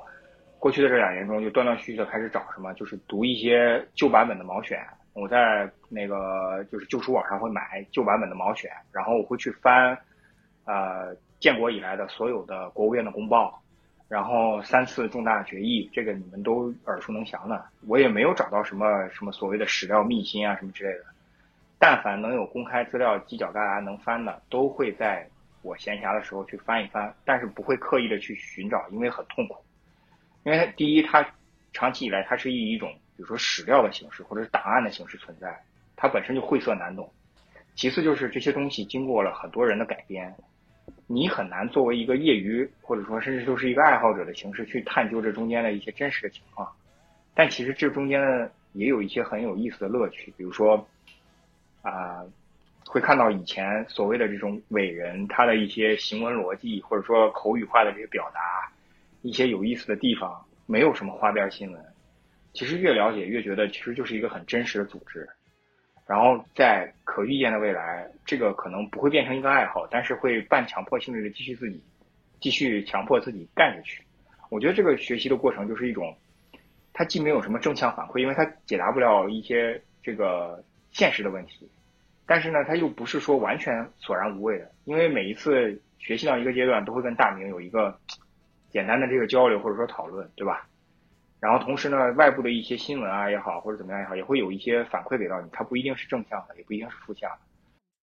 [0.60, 4.78] 过去的这两年中，就断断续续的开始找什么，就是读一些旧版本的毛选。
[5.14, 9.98] 我在那个就是旧书网上会买旧版本的毛选，然后我会去翻，
[10.66, 13.60] 呃，建国以来的所有的国务院的公报。
[14.12, 17.64] 然后三次重大决议，这个你们都耳熟能详的。
[17.86, 21.04] 我也没有找到什么什么所谓的史料秘辛啊什么之类的。
[21.78, 25.26] 但凡能有公开资料犄角旮旯能翻的，都会在
[25.62, 29.56] 我闲暇的时候去翻一翻，但是不会刻意的去寻找，因为很痛苦。
[30.44, 31.26] 因为第一，它
[31.72, 35.58] 长期以来它是以一种比如说史料的形式或者是档案的形式存在，
[35.96, 37.10] 它本身就晦涩难懂。
[37.76, 40.34] 其次就是这些东西经过了很多人的改编。
[41.06, 46.70] 你很难作为一个业余或者说甚至就是一个爱好者的形式去探究这中间的一些真实的情况，
[47.34, 50.88] 但其实这中间呢也有一些很有意思的乐趣，比如说
[51.82, 52.24] 啊，
[52.86, 58.72] 会看到以前所谓的这种伟人他的一些行文逻辑或者说口语化的这些表达，
[59.20, 61.84] 一些有意思的地方，没有什么花边新闻，
[62.54, 65.28] 其实越了解越觉得其实就是一个很真实的组织。
[66.06, 71.82] 然后在可预见的未来，这个可能不会变成一个爱好，但是会半强迫性质的继续自己，
[72.40, 74.02] 继续强迫自己干下去。
[74.50, 76.14] 我觉得这个学习的过程就是一种，
[76.92, 81.70] 它既没有什么正向反馈，因为它解答不了一些这个现实的问题，
[82.26, 87.96] 但是呢，它又不是说完全索然无味的，因为每一次学习到一个阶段，都会跟大明有一个
[88.70, 90.66] 简单的这个交流或者说讨论，对吧？
[91.42, 97.38] 然后同时呢，外部的一些新闻啊也好，或者怎么样也好，也会有一些反馈给到你，它不一定是正向的，也不一定是负向的，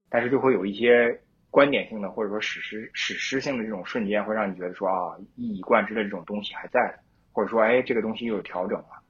[0.10, 1.18] 但是就会有一些
[1.50, 6.94] 观点性的或者说史诗史诗性的这种瞬间，会让你觉得说啊，一以贯之的这种东西还在，
[7.32, 9.02] 或者说哎，这个东西又有调整了。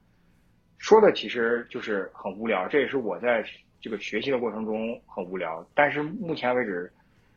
[0.78, 3.44] 说的其实就是很无聊，这也是我在
[3.80, 6.88] 这个学习的过程中很无聊，但是目前为止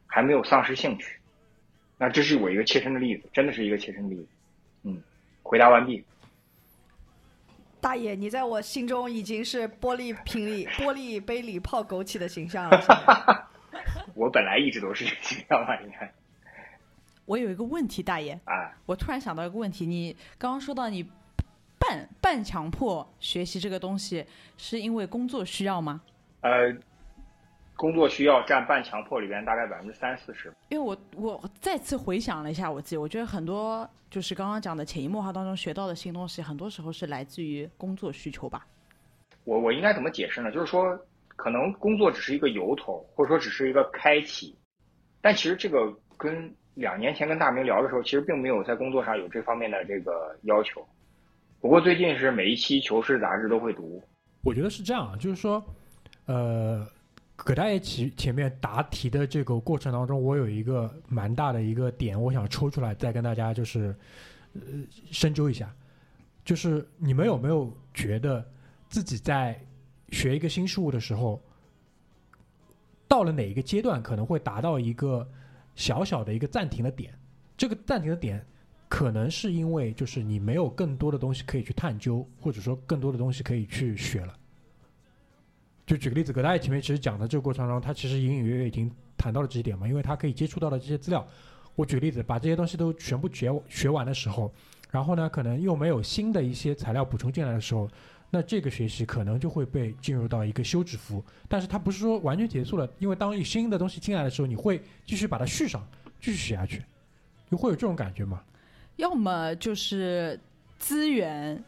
[0.06, 1.18] 还没有丧失兴趣。
[1.98, 4.28] 那这是我一个切身的例子，真的是一个切身的例子。
[4.84, 5.02] 嗯，
[5.42, 6.06] 回答完毕。
[7.84, 13.50] 大爷，你在我心中已经是玻璃瓶里、玻璃杯里泡枸杞的形象了。
[14.16, 16.10] 我本来一直都是这个形象吧，应该。
[17.26, 21.04] 我有一个问题，大爷，啊，我突然想到一个问题，你刚刚说到你
[21.78, 24.26] 半半强迫学习这个东西，
[24.58, 26.00] 是因为工作需要吗？
[26.40, 26.74] 呃，
[27.76, 30.52] 工作需要占半强迫里边大概百分之三四十。
[30.70, 38.66] 因为我我再次回想了一下我自己，我觉得很多就是刚刚讲的潜移默化当中学到的新东西，很多时候是来自于工作需求吧。
[39.44, 40.52] 我我应该怎么解释呢？
[40.52, 40.98] 就是说，
[41.36, 44.56] 可能工作只是一个由头，或者说只是一个开启，
[45.20, 50.86] 但其实这个跟两年前跟大明聊的时候，其实并没有在工作上有这方面的这个要求。
[51.60, 54.02] 不过最近是每一期《求是》杂志都会读。
[54.44, 55.64] 我觉得是这样，就是说，
[56.26, 56.86] 呃，
[57.44, 63.94] 葛大爷前前面答题的这个过程当中，我有一个蛮大的一个点，我想抽出来再跟大家就是
[64.54, 64.62] 呃
[65.12, 65.74] 深究一下，
[66.46, 68.46] 就是你们有没有觉得
[68.88, 69.60] 自己在
[70.10, 71.42] 学一个新事物的时候，
[73.10, 75.30] 到了哪一个阶段可能会达到一个
[75.76, 77.14] 小小的一个暂停的点？
[77.58, 78.46] 这个暂停的点
[78.88, 84.34] 可能是因为就是你没有更多的东西可以去探究，或者说更多的东西可以去学了。
[85.86, 91.28] 就举个例子，葛大爷前面其实讲的这个过程中，他其实隐隐约约已经谈到了这一点嘛，因为他可以接触到的这些资料。
[91.76, 94.54] 我举个例子，把这些东西都全部学学完的时候，
[94.92, 97.90] 然后呢，可能又没有新的一些材料补充进来的时候，
[98.30, 101.24] 那这个学习可能就会被进入到一个休止符。
[101.50, 105.86] 但是它不是说完全结束了，因为当有新的东西进来的时候，你会继续把它续上，
[106.22, 106.84] 继续学下去，
[107.50, 108.42] 就会有这种感觉嘛。
[108.96, 110.40] 要么就是
[110.78, 111.64] 资源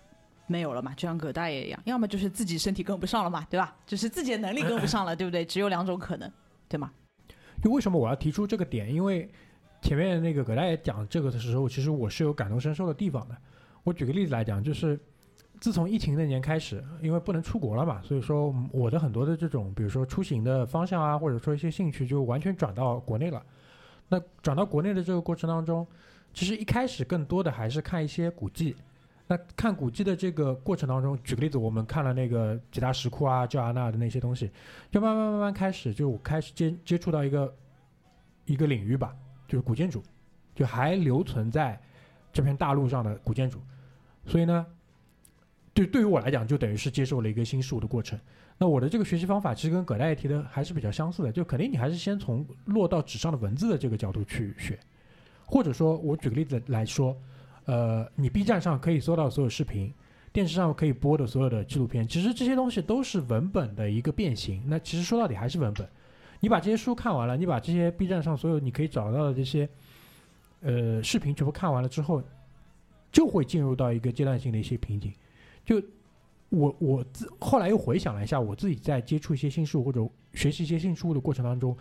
[0.47, 3.75] 没有了嘛，就像葛大爷一样；要么就是自己身体跟不上了嘛，对吧？
[3.85, 5.43] 就是自己的能力跟不上了，对不对？
[5.43, 6.31] 只有两种可能，
[6.67, 6.91] 对吗？
[7.63, 8.93] 就为什么我要提出这个点？
[8.93, 9.29] 因为
[9.81, 13.35] 前面那个葛大爷讲这个的时候，其实我是有感同身受的地方的。
[13.83, 14.99] 我举个例子来讲，就是
[15.59, 23.43] 自从疫情那年开始，因为不能出国了嘛，所以说我的很多的这种，比如说出行的方向啊，或者说一些兴趣，就完全转到国内了。
[24.09, 25.87] 那转到国内的这个过程当中，
[26.33, 28.75] 其实一开始更多的还是看一些古迹。
[29.27, 34.51] 那看古迹的这个过程当中，举个例子，我们看了那个几大石窟啊、焦崖那的那些东西，
[34.91, 37.55] 就慢慢慢慢开始，就我开始接接触到一个
[38.45, 39.15] 一个领域吧，
[39.47, 40.03] 就是古建筑，
[40.53, 41.81] 就还留存在
[42.31, 43.59] 这片大陆上的古建筑。
[44.27, 44.65] 所以呢，
[45.73, 48.19] 对对于我来讲，就等于是接受了一个新事物的过程。
[48.59, 54.79] 那我的这个学习方法其实跟葛大爷提的还是比较相似的，就肯定你还是先从落到纸上的文字的这个角度去学，
[55.45, 57.17] 或者说我举个例子来说，
[57.65, 59.93] 呃，你 B 站上可以搜到所有视频，
[60.31, 64.63] 电视上可以播的所有的纪录片，其实这些东西都是文本的一个变形。
[64.67, 65.87] 那其实说到底还是文本。
[66.41, 69.67] 你把这些书看完了，你把这些 B 站上所有你可以找到的这些
[70.61, 72.21] 呃视频全部看完了之后，
[73.11, 75.11] 就会进入到一个阶段性的一些瓶颈。
[75.65, 75.81] 就
[76.49, 81.75] 我我自后来又回想了一下，我自己在接触一些新事物或者学习一些新事物的过程当中，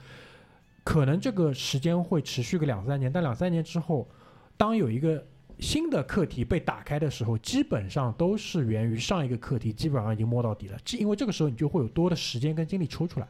[0.83, 4.09] 可能这个时间会持续个两三年，但两三年之后，
[4.57, 5.23] 当有一个
[5.61, 13.29] 新的课题被打开的时候，基本上都是源于上一个课题基本上已经摸到底了，因为这个时候你就会有多的时间跟精力抽出来，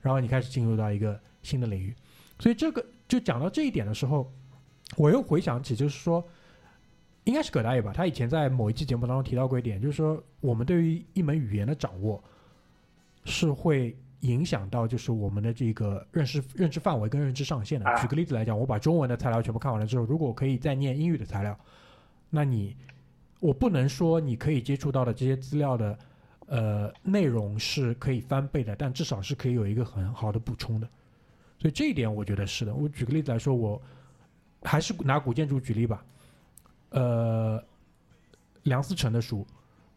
[0.00, 1.94] 然后你开始进入到一个新的领域，
[2.38, 4.30] 所以这个就讲到这一点的时候，
[4.96, 6.24] 我又回想起就是说。
[7.24, 7.92] 应该是葛大爷吧？
[7.94, 12.20] 他以前在某一期节目当中提到过一点，就是说我们对于一门语言的掌握
[13.24, 17.86] 是会影响到就是我们的这个认识认知范围跟认知上限的。
[17.88, 21.56] 啊举个例子来讲，我把中文的材料全部看完了之后，如果我可以再念英语的材料，
[22.30, 22.76] 那你
[23.40, 25.98] 我不能说你可以接触到的这些资料的
[26.46, 30.88] 呃内容是可以翻倍的，但至少是可以有一个很好的补充的。
[31.58, 32.74] 所以这一点我觉得是的。
[32.74, 33.80] 我举个例子来说，我
[34.62, 36.04] 还是拿古建筑举例吧。
[36.90, 37.62] 呃，
[38.62, 39.46] 梁思成的书，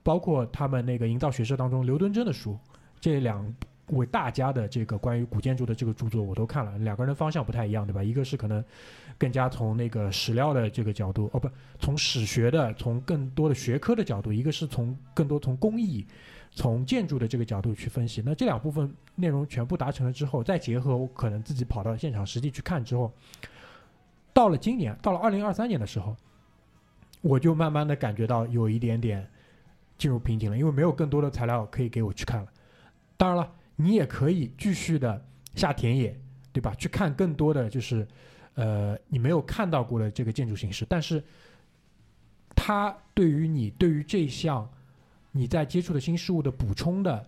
[0.01, 2.57] 包括他们那个营造学社当中刘敦桢的书，
[2.99, 3.53] 这两
[3.89, 8.03] 为大家的这个关于古建筑的这个著作我都看了，两个人方向不太一样，对吧？
[8.03, 8.63] 一个是可能
[9.17, 11.47] 更加从那个史料的这个角度，哦不，
[11.79, 16.03] 从史学的，从更多的学科的角度，一个是从更多从工艺、
[16.51, 18.23] 从建筑的这个角度去分析。
[18.25, 23.13] 那这两部分内容全部达成了之后，再结合我可能自己跑到现场实际去看之后，
[24.33, 26.15] 到了今年，到了二零二三年的时候，
[27.21, 29.27] 我就慢慢的感觉到有一点点
[29.97, 32.47] 进入瓶颈了，因为没有更多的材料可以给我去看了。
[33.15, 36.17] 当然了，你也可以继续的下田野，
[36.53, 36.73] 对吧？
[36.76, 38.07] 去看更多的就是，
[38.53, 41.23] 呃，你没有看到过的这个建筑形式，但是
[42.55, 44.69] 它对于你对于这项
[45.32, 47.26] 你在接触的新事物的补充的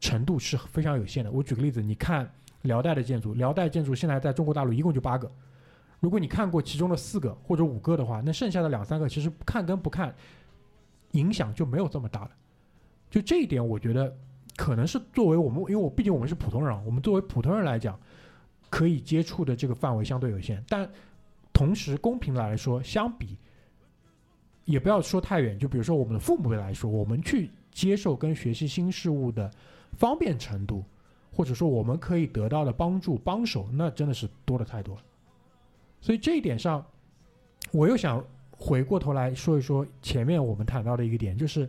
[0.00, 1.30] 程度是非常有限的。
[1.30, 2.30] 我举个例子，你看
[2.62, 5.30] 辽代的建筑，辽代建筑现在在中国大陆一共就八个，
[6.00, 10.14] 如果你看过其中的四个或者五个的话，那剩下的两三个其实看跟不看
[11.12, 12.30] 影响就没有这么大了。
[13.10, 14.16] 就这一点，我觉得
[14.56, 17.98] 可能是作为我们，因为我毕竟我们是普通人，我们作为普通人来讲，
[18.70, 20.88] 可以接触的这个范围相对有限，但
[21.52, 23.36] 同时公平来说，相比
[24.64, 29.50] 也不要说太远，就比如说我们的父母辈来说，我们去接受跟学习新事物的
[29.92, 30.84] 方便程度，
[31.32, 35.02] 或者说我们可以得到的帮助帮手，那真的是多的太多了。
[36.00, 36.84] 所以这一点上，
[37.72, 41.68] 我又想回过头来说一说前面我们谈到的一个点，就是，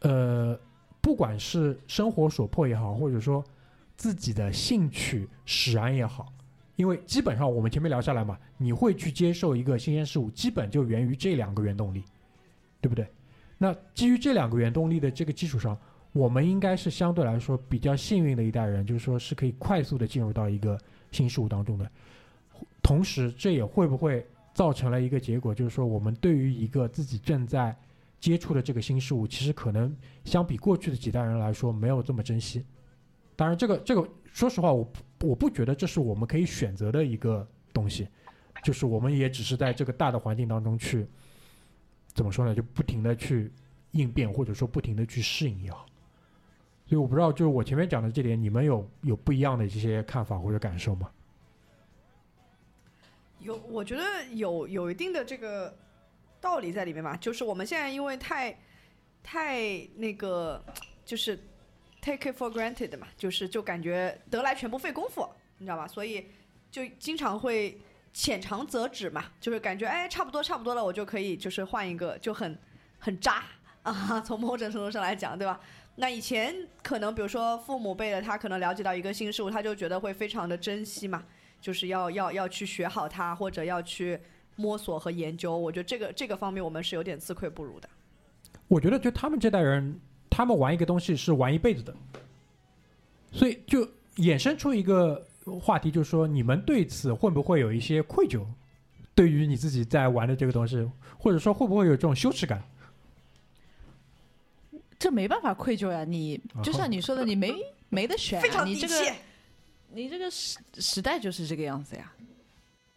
[0.00, 0.58] 呃，
[1.04, 3.44] 不管是生活所迫也好，或者说
[3.94, 6.32] 自己的兴趣使然也好，
[6.76, 12.02] 因为基本上我们前面聊下来嘛，你会去接受一个新鲜事物，基本就源于这两个原动力，
[12.80, 13.06] 对不对？
[13.58, 15.78] 那基于这两个原动力的这个基础上，
[16.12, 20.78] 我们应该是相对来说比较幸运的一代人，就是说是可以快速的进入到一个
[21.12, 21.86] 新事物当中的。
[22.82, 27.76] 同时，这也会不会造成了一个结果，就是说我们对于一个自己正在
[28.24, 29.94] 接触的这个新事物，其实可能
[30.24, 32.64] 相比过去的几代人来说没有这么珍惜。
[33.36, 38.08] 当然，这个这个，说实话，我我不觉得这是我们可以选择的一个东西，
[38.62, 41.06] 就是我们也只是在这个大的环境当中去
[42.14, 43.52] 怎么说呢，就不停的去
[43.90, 45.84] 应变，或者说不停的去适应也好。
[46.86, 51.10] 所以我不知道，就是我前面讲的这点，你们有有不一样的这些看法或者感受吗？
[53.40, 54.02] 有，我觉得
[54.32, 55.76] 有有一定的这个
[56.44, 57.16] 道理在里面嘛。
[57.16, 58.56] 就是我们现在因为太
[59.22, 59.58] 太
[59.96, 60.62] 那个，
[61.04, 61.34] 就是
[62.02, 65.26] take it for granted 嘛，就是就感觉得来全不费工夫，
[65.58, 65.88] 你知道吧？
[65.88, 66.26] 所以
[66.70, 67.80] 就经常会
[68.12, 72.58] 浅尝辄止嘛，就是感觉哎差不多差不多了，我就可以就是换一个，就很
[72.98, 73.42] 很渣
[73.82, 74.20] 啊。
[74.20, 75.58] 从某种程度上来讲，对吧？
[75.96, 81.24] 那以前可能比如说父母辈的，他可能了解到一个新事物，他就觉得会非常的珍惜嘛。
[81.60, 84.20] 就是要要要去学好它，或者要去
[84.56, 85.56] 摸索和研究。
[85.56, 87.88] 我觉得这个这个方面我们是有点自愧不如的。
[88.68, 90.00] 我觉得就他们这代人，
[90.30, 91.94] 他们玩一个东西是玩一辈子的，
[93.32, 93.86] 所以就
[94.16, 95.26] 衍生出一个
[95.60, 98.44] 话题，就是说你们对此会不会有一些愧疚？
[99.14, 100.88] 对于你自己在玩的这个东西，
[101.18, 102.62] 或者说会不会有这种羞耻感？
[104.98, 107.54] 这没办法愧疚呀，你就像你说的，你没
[107.90, 109.12] 没得选、啊，非常你这个底气。
[109.92, 112.10] 你这个时时代就是这个样子呀，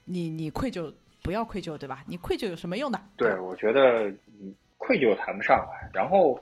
[0.05, 0.91] 你你愧疚
[1.28, 2.05] 不要愧疚对吧？
[2.07, 2.97] 你愧疚有什么用呢？
[3.17, 4.07] 对，我觉得
[4.39, 5.89] 嗯愧疚谈不上来。
[5.93, 6.39] 然后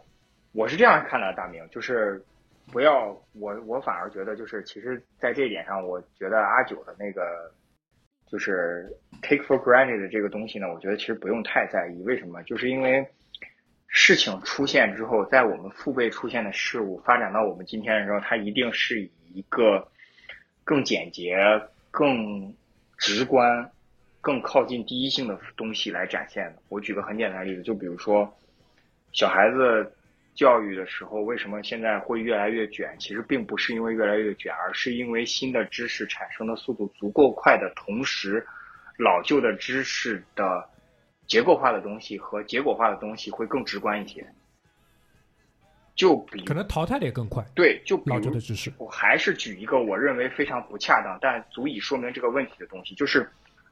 [0.51, 2.23] 我是这样看的，大明就是
[2.71, 7.51] 不要我我反而觉得就是其实，在这一点上，我觉得阿九的那个
[8.27, 8.87] 就是
[9.23, 12.03] take for granted 的这个东西呢，我觉得其实不用太在意。
[12.03, 12.43] 为什么？
[12.43, 13.03] 就是因为
[13.87, 19.87] 事情出现之后，在我们父辈出现的事物发展到我们今天的时候，它一定是以一个
[20.63, 21.35] 更简洁、
[21.89, 22.53] 更
[22.99, 23.71] 直观、
[24.25, 26.55] 更靠近第一性的东西来展现的。
[26.67, 28.27] 我举个很简单的例子，就比如说
[29.11, 29.95] 小孩子
[30.33, 32.95] 教育的时候，为什么现在会越来越卷？
[32.97, 38.43] 其实并不是因为越来越卷，而是因为新的知识产生的速度足够快的同时，
[38.97, 40.67] 老旧的知识的
[41.27, 44.25] 结构化的东西和结果化的东西会更直观一些。
[45.93, 48.73] 就比可能淘汰的也更快，对，就比老如旧的知识。
[48.79, 53.29] 我还是举一个我认为非常不恰当，但足以说明这个问题的东西，就是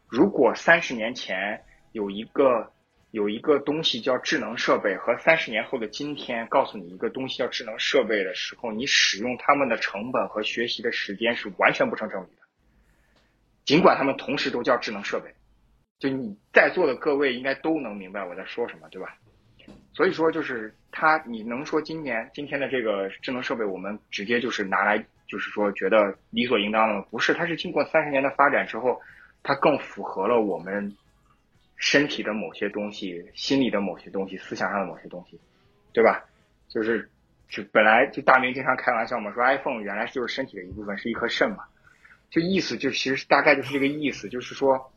[0.08, 2.72] 如果三十年前有一个
[3.12, 12.41] 有一个东西叫智能设备，和三十年后的今天告诉你一个东西叫智能设备的时候，你使用它们的成本和学习的时间是完全不成正比的。
[13.66, 15.34] 尽管它们同时都叫智能设备，
[15.99, 19.16] 就你在座的各位应该都能明白我在说什么，对吧？
[19.93, 24.97] 所以说，就是它，你能说今年今天的这个智能设备，我们直接就是拿来，
[25.28, 27.06] 就是说觉得理所应当的吗？
[27.12, 28.99] 不是，它是经过三十年的发展之后，
[29.43, 30.95] 它更符合了我们
[31.75, 35.39] 身体的某些东西、心理的某些东西、思想上的某些东西，
[35.91, 36.23] 对吧？
[36.69, 37.09] 就是
[37.49, 41.65] 就本来就大明经常开玩笑嘛，说 iPhone 原来就是身体的一部分，是一颗肾嘛，
[42.29, 44.91] 就意思就其实大概就是这个意思，就是说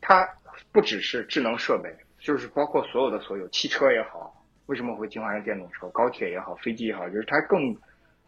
[0.00, 0.28] 它
[0.72, 5.88] 不只是智能设备，就是包括所有的所有汽车也好，为什么会进化成电动车？
[5.90, 7.76] 高铁也好，飞机也好，就是它更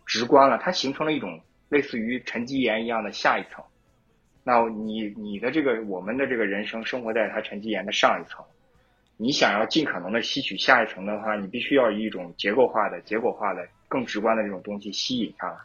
[0.06, 3.64] 直观了，它形成了一种类似于沉积岩一样的下一层。
[4.46, 8.44] 那你你的这个我们的这个人生生活在它沉积岩的上一层，
[9.16, 15.56] 你想要尽可能的吸取下一层的话，你必须要以一种结构化的、结果化的、更直观的这种东西吸引上来，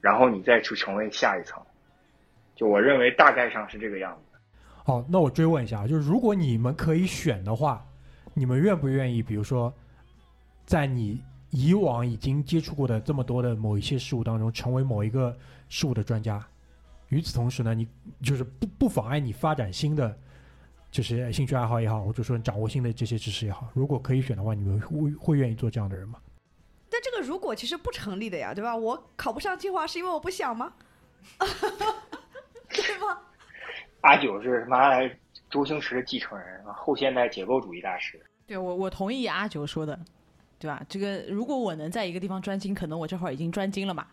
[0.00, 1.62] 然后你再去成为下一层。
[2.56, 4.38] 就我认为大概上是这个样子。
[4.82, 7.84] 好，那我追问一下，就是如果你们可以选的话，
[8.34, 9.72] 你们愿不愿意，比如说，
[10.64, 11.20] 在你
[11.50, 15.36] 以往已经接触过的这么多的某一些事物当中，成为某一个
[15.68, 16.44] 事物的专家？
[17.08, 17.86] 与此同时呢，你
[18.22, 20.18] 就是不不妨碍你发展新的
[20.90, 23.68] 就是兴趣爱好也好，或者说掌握新的这些知识也好。
[23.74, 26.18] 如果可以选的话，你们会会愿意做这样的人吗？
[26.88, 28.74] 但这个如果其实不成立的呀，对吧？
[28.74, 30.72] 我考不上清华是因为我不想吗？
[31.38, 33.18] 对吗？
[34.02, 35.00] 阿九是妈
[35.50, 38.20] 周星驰的继承人，后现代解构主义大师。
[38.46, 39.98] 对我我同意阿九说的，
[40.58, 40.84] 对吧？
[40.88, 44.06] 这个如果我能在一个地方专精，可能我这会儿已经专精了嘛。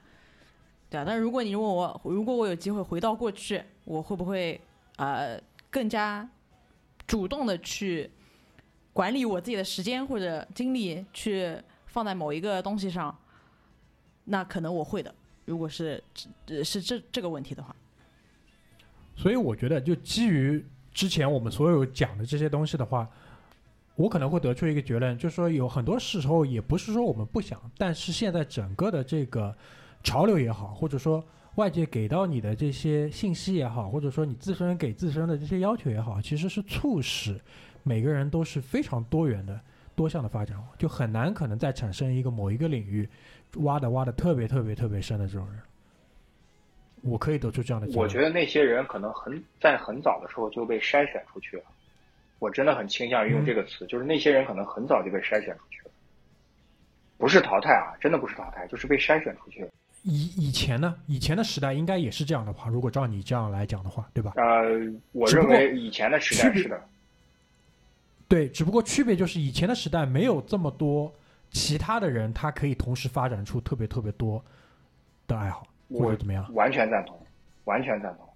[0.93, 4.61] 对啊，但如果你问我，如果我有机会回到过去，我会不会
[4.97, 5.41] 呃
[5.71, 6.29] 更加
[7.07, 8.11] 主动的去
[8.93, 13.17] 管理我自己的时间或者精力，去放在某一个东西上？
[14.25, 15.11] 那可能我会的。
[15.45, 16.03] 如果是
[16.63, 17.75] 是这这个问题的话，
[19.15, 20.63] 所以我觉得，就基于
[20.93, 23.09] 之前我们所有讲的这些东西的话，
[23.95, 29.57] 我可能会得出一个结论，就是说有很多时候也不是说我们不想，但是现在整个的这个。
[30.03, 31.23] 潮流也好，或者说
[31.55, 37.39] 外界给到你的这些信息也好，或者说你自身给自身的这些要求也好，其实是促使
[37.83, 39.59] 每个人都是非常多元的、
[39.95, 43.07] 多项的发展，就很难可能再产生一个某一个领域
[43.57, 45.59] 挖的挖的特别特别特别深的这种人。
[47.01, 48.03] 我可以得出这样的结论。
[48.03, 51.63] 我觉得那些人可能很在很早的时候就被筛选出去了。
[52.39, 55.91] 我真的很倾向于用这个词，就是那些人可能很早就被筛选出去了，
[57.17, 59.71] 不是淘汰啊，真的不是淘汰，就是被筛选出去了。
[60.03, 60.95] 以以前呢？
[61.07, 64.33] 以前的时代应该也是这样的话，如果照你这样来讲的话，对吧？
[64.35, 64.63] 呃，
[65.11, 66.81] 我认为以前的时代是的。
[68.27, 71.13] 对，只不过区别就是以前的时代没有这么多
[71.51, 74.43] 其他的人，他可以同时发展出特别特别多
[75.27, 76.53] 的爱好，或者怎么样？
[76.53, 77.17] 完全赞同，
[77.65, 78.27] 完全赞同。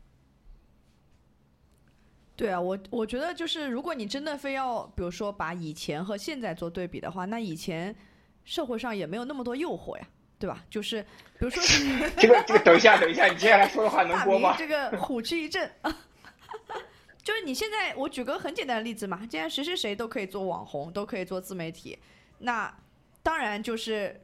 [2.36, 7.96] 对啊，我我觉得就是，如果你真的非要，比如说把以前和现在做对比的话，那以前
[8.46, 10.08] 社会上也没有那么多诱惑呀。
[10.40, 10.64] 对吧？
[10.70, 11.02] 就是
[11.40, 11.64] 比如说，
[12.18, 14.56] 这个这个，等一下，等一下，你接下来说的话能播吗？
[14.58, 15.72] 这个虎躯一震，
[17.24, 21.98] 就是你现在，我举个很简单的例子嘛，既然谁谁谁都可以做网红，都可以做自媒体，
[22.40, 22.72] 那
[23.24, 24.22] 当然就是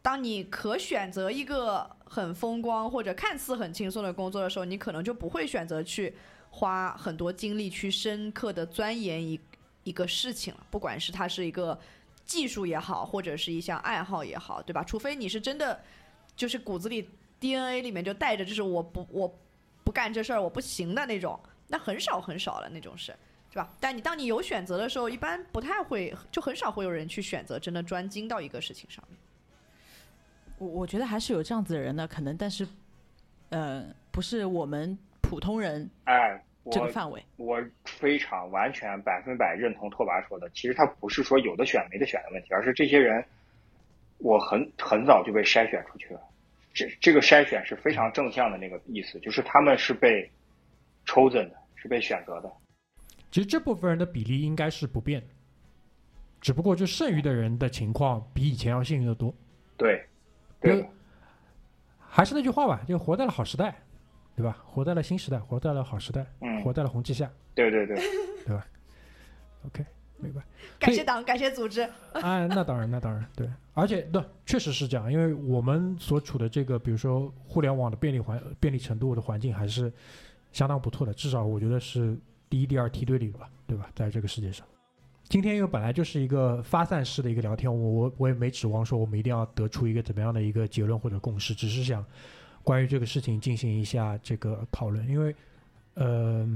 [0.00, 6.14] 当你可选择一个很风光或者看似很轻松的工作的时候，你可能就不会选择去
[6.50, 9.40] 花很多精力去深刻的钻研一
[9.82, 11.78] 一个事情了，不管是它是一个。
[12.28, 14.84] 技术也好，或者是一项爱好也好，对吧？
[14.84, 15.80] 除非你是真的，
[16.36, 17.08] 就是骨子里
[17.40, 19.34] DNA 里面就带着，就是我不我
[19.82, 23.16] 不干这事儿我不行的那种，那很少很少了那种事，
[23.50, 23.68] 是吧？
[23.80, 29.18] 但你当你有选择的时候，一般不太会，就很少会有人去选择真的专精到一个事情上面。
[30.58, 32.68] 我我觉得还是有这样子的人的可能，但是，
[33.48, 35.88] 呃，不是我们普通人。
[36.04, 36.44] 哎。
[36.70, 40.48] 这个范围，我非常完全百分百认同拓跋说的。
[40.50, 43.24] 其实他不是说有的选没得选的问题，而是这些人，
[44.18, 46.20] 我很很早就被筛选出去了。
[46.74, 50.30] 这这个筛选是非常正向的那个意思，就是他们是被
[51.06, 52.52] chosen 的，是被选择的。
[53.30, 55.22] 其实这部分人的比例应该是不变，
[56.40, 59.34] 只不过就剩余的人的情况比以前要幸运的多。
[59.76, 60.04] 对，
[60.60, 60.88] 对，
[61.98, 63.74] 还是那句话吧，就活在了好时代。
[64.38, 64.56] 对吧？
[64.64, 67.28] 活在了新时代，活在了好时代，嗯，活在了红旗下。
[67.56, 67.96] 对对对，
[68.46, 68.64] 对吧
[69.66, 69.84] ？OK，
[70.16, 70.40] 明白。
[70.78, 71.82] 感谢党，感谢组织。
[72.14, 73.50] 哎，那当然，那当然，对。
[73.74, 79.92] 而且，对，确实是这样，因为我们所处的这个，比如说互联网的便利环、便利程度的环境，还是
[80.52, 81.12] 相当不错的。
[81.12, 82.16] 至少我觉得是
[82.48, 83.90] 第一、第二梯队里吧，对吧？
[83.96, 84.64] 在这个世界上，
[85.24, 92.04] 今天因为本来就是一个发散式的一个聊天，我我我也没指望说我们一定要得出一个怎么样的一个结论或者共识，只是想。
[92.68, 95.34] 关于这个事情进行一下这个讨论，因为，
[95.94, 96.46] 呃，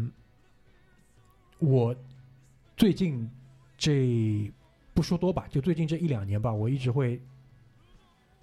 [1.59, 1.97] 我
[2.77, 3.27] 最近
[3.79, 4.53] 这
[4.93, 7.19] 不说多吧，就最近这一两年吧，我一直会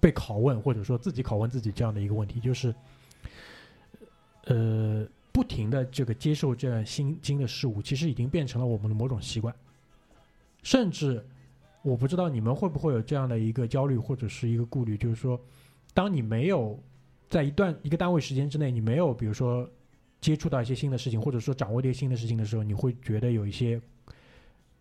[0.00, 2.74] 被拷问，或者说自己拷问自己这样的一个问题，就是，
[4.46, 9.54] 呃，不停的这个接受这样新新的事物，其实已经变成了我们的某种习惯，
[10.64, 11.24] 甚至
[11.82, 15.40] 我不知道你们会不会有这样的一个焦虑或者是一个顾虑，就是说，
[15.94, 16.76] 当你没有
[17.30, 19.66] 在一段一个单位时间之内，你没有比如说
[20.20, 23.80] 接触到一些新的事情，或者说掌握这些新的事情的时候，你会觉得有一些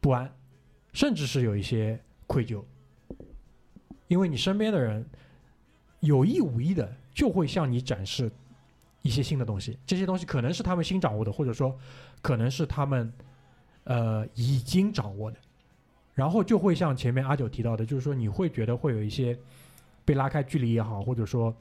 [0.01, 0.29] 不安，
[0.91, 2.63] 甚至是有一些愧疚，
[4.07, 5.07] 因为你身边的人
[5.99, 8.31] 有意无意的就会向你展示
[9.03, 11.77] 一些新的东西，这些东西可能是他们新掌握的，或者说
[12.21, 13.13] 可能是他们
[13.83, 15.37] 呃已经掌握的。
[16.15, 19.37] 然后就会像前面阿九提到的，就是说你会觉得会有一些
[20.03, 21.55] 被拉开距离也好，或者说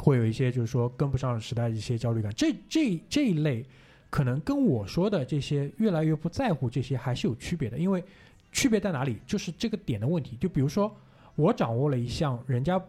[0.00, 2.32] 会有一些就是说跟不上时代的一些焦虑感。
[2.34, 3.64] 这这这一类
[4.08, 8.02] 可能跟我说的这些越来越不在乎这些还是有区别的，因为
[8.50, 9.18] 区别在哪里？
[9.26, 10.36] 就是这个点的问题。
[10.40, 10.94] 就比如说
[11.36, 12.82] 我掌握了一项人家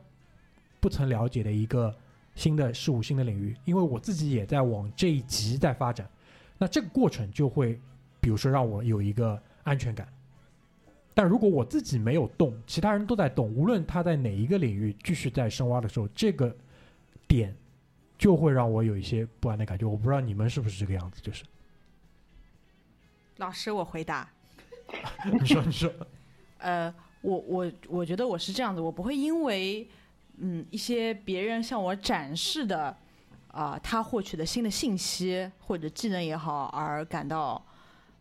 [0.80, 1.94] 不曾了解的一个
[2.34, 6.10] 新的事物、新的领域，因为我自己也在往这一级在发展，
[6.58, 7.80] 那这个过程就会，
[8.20, 10.08] 比如说让我有一个安全感。
[11.14, 16.56] 但如果我自己没有动，其他人都在动，无论他在哪一个领域继续在深挖的时候，这个
[17.32, 17.56] 点
[18.18, 19.86] 就会让我有一些不安的感觉。
[19.86, 21.46] 我不知道你们是不是这个样子，就是
[23.38, 24.30] 老师，我回答，
[25.32, 25.90] 你 说你说，
[26.60, 29.88] 呃，我我我觉得我是这样子，我不会因为
[30.40, 32.96] 嗯一些别人向我展示的
[33.54, 37.66] 啊、他获取的新的信息或者技能也好而感到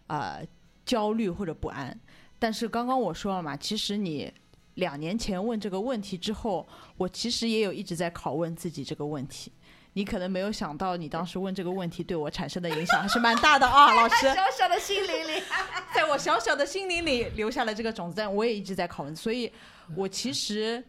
[0.06, 0.38] 啊、
[0.84, 1.98] 焦虑或者不安。
[2.38, 4.32] 但是刚刚我说了嘛，其实你
[4.80, 6.66] 两年前问这个问题之后，
[6.96, 9.52] 我其实也有一直在拷问自己这个问题。
[9.92, 14.26] 你可能没有想到，你当时问这个问题对我产生的影响还是蛮大的啊， 老师。
[14.34, 15.42] 小小的心灵里，
[15.94, 19.52] 在我小小的心灵里留下了这个种子，但我也一直在拷问，所以
[19.96, 20.82] 我其实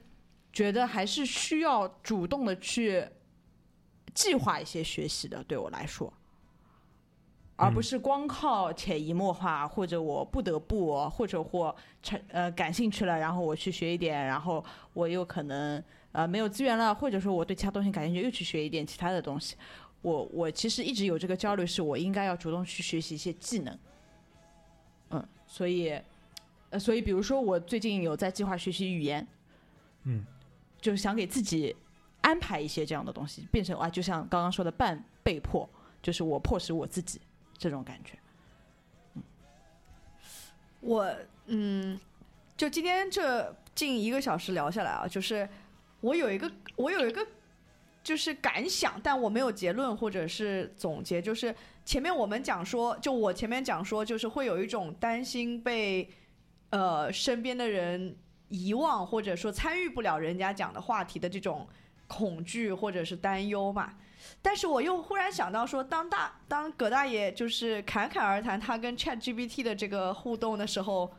[0.53, 3.03] 觉得还是需要主动的去
[4.13, 6.13] 计划一些学习的，对我来说，
[7.61, 15.81] 而不是光靠潜移默化，或者我不得不，或者或成呃感兴趣了，然后我去学一点，然后我又可能
[16.11, 19.55] 呃没有资源了，或者说我对其他东西感兴趣，又去学一点其他的东西。
[20.01, 23.79] 我我其实一直有这个焦虑，是我应该要主动去学习一些技能。
[25.11, 25.95] 嗯，所以，
[26.71, 29.27] 呃，所以比如说我最近有在计划学习语言，
[30.05, 30.25] 嗯，
[30.79, 31.75] 就是想给自己
[32.21, 35.69] 安排一些这样的东西，变成啊，就像刚刚说的半被迫，
[36.01, 37.21] 就是我迫使我自己
[37.61, 38.17] 这种感觉。
[40.79, 41.99] 我嗯，
[42.57, 45.47] 就今天这近一个小时聊下来啊，就是
[45.99, 47.23] 我有一个我有一个
[48.03, 51.21] 就是感想，但我没有结论或者是总结。
[51.21, 51.55] 就是
[51.85, 56.09] 前面我们讲说，就我前面讲说，就是会有一种担心被
[56.71, 61.69] 呃身边的人遗忘，或者说参与不了人家讲的话题的这种
[62.07, 63.93] 恐惧或者是担忧嘛。
[64.41, 71.11] 但是我又忽然想到说，当大当葛大爷就是侃侃而谈他跟 Chat GPT 的这个互动的时候，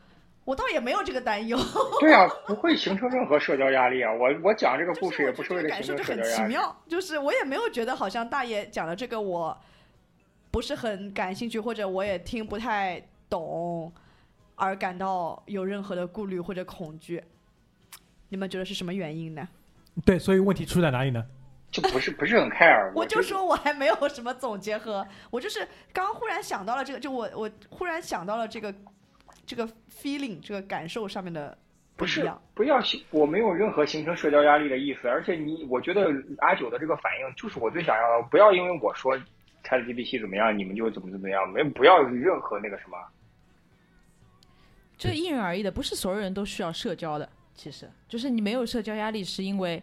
[0.44, 1.58] 我倒也没有这个担忧。
[2.00, 4.12] 对啊，不会形成任何社交压力啊！
[4.12, 6.52] 我我讲这个故事也不是为了感形受就很成社交压力。
[6.52, 9.56] 奇妙，就是我也没有觉得好像大爷讲的这个我
[10.50, 13.00] 不是很感兴趣，或者我也听不太
[13.30, 13.92] 懂，
[14.56, 17.22] 而感到有任何的顾虑或者恐惧。
[18.28, 19.46] 你们觉得是什么原因呢？
[20.04, 21.24] 对，所以问题出在哪里呢？
[21.72, 22.92] 就不是不是很 care。
[22.94, 28.72] 我就就说我还没有什么总结和，我就是刚刚忽然想到了这个，就我我忽然想到了这个
[29.46, 31.56] 这个 feeling 这个感受上面的
[31.96, 32.40] 不是一样。
[32.54, 35.08] 不要形，我没有任何形成社交压力的意思。
[35.08, 38.28] 而且你，我觉得阿九的这个反应就是我最想要的。
[38.30, 39.18] 不要因为我说
[39.64, 42.98] ChatGPT 怎么样，你们就怎么怎么样，没不要任何那个什么。
[44.98, 47.28] 这因人而异的，不是所有人都需要社交的。
[47.54, 49.82] 其实就是你没有社交压力，是因为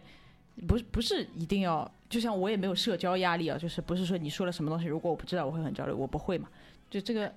[0.66, 6.48] 不是不是一定要，就像我也没有社交压力啊，就是不是说你说了什么东西，如果我不知道，我会很焦虑，我不会嘛。
[6.90, 7.32] 就这个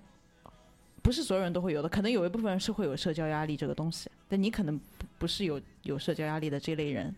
[1.02, 7.14] 不是所有人都会有的，可能有一部分人是会有社交压力这个东西，但你可能不不是有有社交压力的这类人。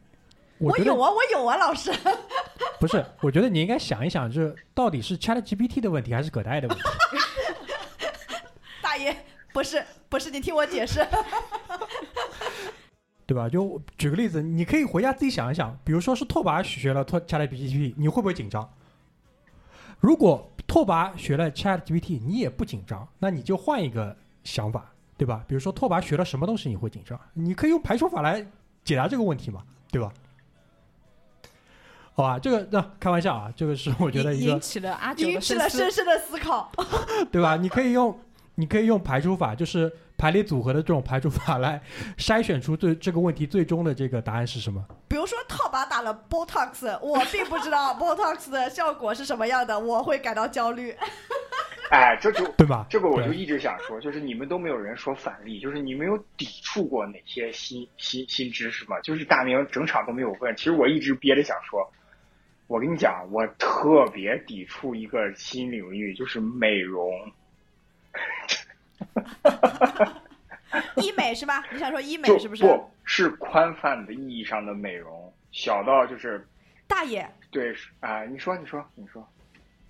[0.58, 1.92] 我有啊，我有啊，老师。
[2.80, 6.84] 不是，我觉得你应该想一想，就是到底是 Chat GPT 的问题还是葛大爷的问题？
[8.82, 9.16] 大爷，
[9.54, 11.06] 不是不是，你听我解释。
[13.26, 13.50] 对吧？
[13.50, 18.70] 就举个例子，你可以回家自己想一想，比如说是拓跋学了拓 Chat GPT，你会不会紧张？
[20.00, 25.44] 如果拓跋学了 Chat GPT，你也不紧张，那你就换一个想法，对吧？
[25.48, 27.20] 比如说拓跋学了什么东西你会紧张？
[27.34, 28.46] 你可以用排除法来
[28.84, 30.12] 解答这个问题嘛，对吧？
[32.14, 35.60] 好吧，这个那、开玩笑啊，这个是我觉得一个引引起了阿九了深。
[35.92, 36.72] 深的思考。
[37.32, 37.58] 对吧？
[37.58, 38.18] 你可以用，
[38.56, 41.82] 你可以用排除法，就是排列组合的这种排除法来
[42.18, 44.86] 筛选出最这个问题最终的这个答案是什么。
[45.08, 50.96] 比如说套把打了 Botox，我并不知道 Botox 的效果是什么样的，我会感到焦虑。
[51.92, 52.88] 哎，这就对吧？
[52.90, 59.00] 这个我就一直想说，就是你们都没有人说反例，就是你们有抵触过哪些新新新知识吗？
[59.02, 61.88] 就是大明整场都没有问，其实我一直憋着想说，
[62.66, 67.12] 我跟你讲，我特别抵触一个新领域，就是美容。
[70.98, 71.64] 医美是吧？
[71.72, 72.64] 你想说医美是不是？
[72.64, 76.46] 不是宽泛的意义上的美容，小到就是
[76.88, 79.28] 大爷，对啊、你说你说你说，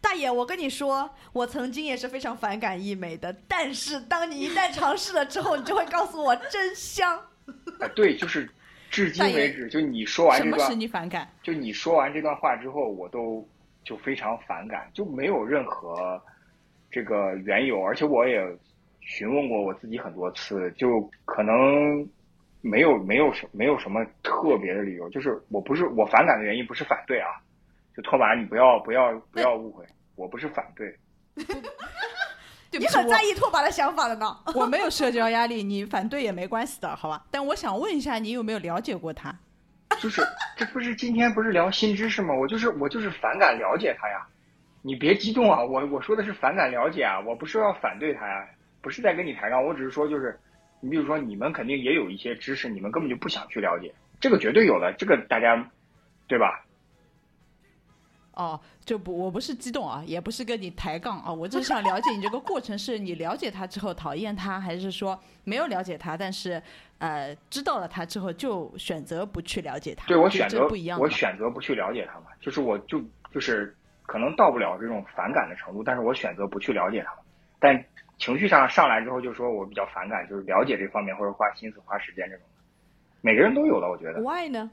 [0.01, 7.17] 大爷，我跟你说，我曾经也是非常反感医美的，但是当你一旦尝试了之后，你就会告诉我真香。
[7.79, 8.49] 啊，对，就是
[8.91, 11.27] 至今为止，就你说完什么使你反感？
[11.41, 13.47] 就你说完这段话之后，我都
[13.83, 16.21] 就非常反感，就没有任何
[16.91, 18.45] 这个缘由，而且我也
[19.05, 22.05] 询问过我自己很多次，就可能
[22.61, 27.29] 没有没有什没有什么特别的理由，就是我不是我反感的原因不是反对啊，
[27.95, 29.85] 就托马你不要不要不要误会，
[30.15, 30.97] 我不是反对，
[32.77, 34.35] 你很在意拓跋的想法的呢。
[34.55, 37.23] 我没有社交压力，你反对也没关系的，好吧？
[37.29, 39.33] 但我想问一下，你有没有了解过他？
[40.01, 40.21] 就是
[40.57, 42.33] 这不是今天不是聊新知识吗？
[42.33, 44.25] 我就是我就是反感了解他呀，
[44.81, 48.45] 你别激动啊，我我说的是反感了解啊，我不是要反对他呀，
[48.85, 50.39] 不是在跟你抬杠，我只是说就是，
[50.79, 55.67] 你比如说你们肯定也有一些知识，你们根本就不想去了解，这个绝对有的，这个大家
[56.27, 56.63] 对吧？
[58.33, 66.61] 哦，就不，我不是激动啊，也不是跟你抬杠啊，我只是想了解你这个过程，是你了解他之后讨厌他，还是说没有了解他，但是
[66.99, 70.05] 呃知道了他之后就选择不去了解他？
[70.05, 71.09] 对我选择不一样我。
[71.09, 73.01] 选择不去了解他嘛，就是我就
[73.33, 73.75] 就是
[74.05, 77.17] 可能到不了这种反感的程度，但是我选择不去了解他嘛。
[77.59, 77.83] 但
[78.17, 82.45] 情绪上上来之后，就说我比较反感，就是了解这方面或者花心思花时间这种，
[83.21, 84.21] 每个人都有的，我觉得。
[84.21, 84.69] Why 呢？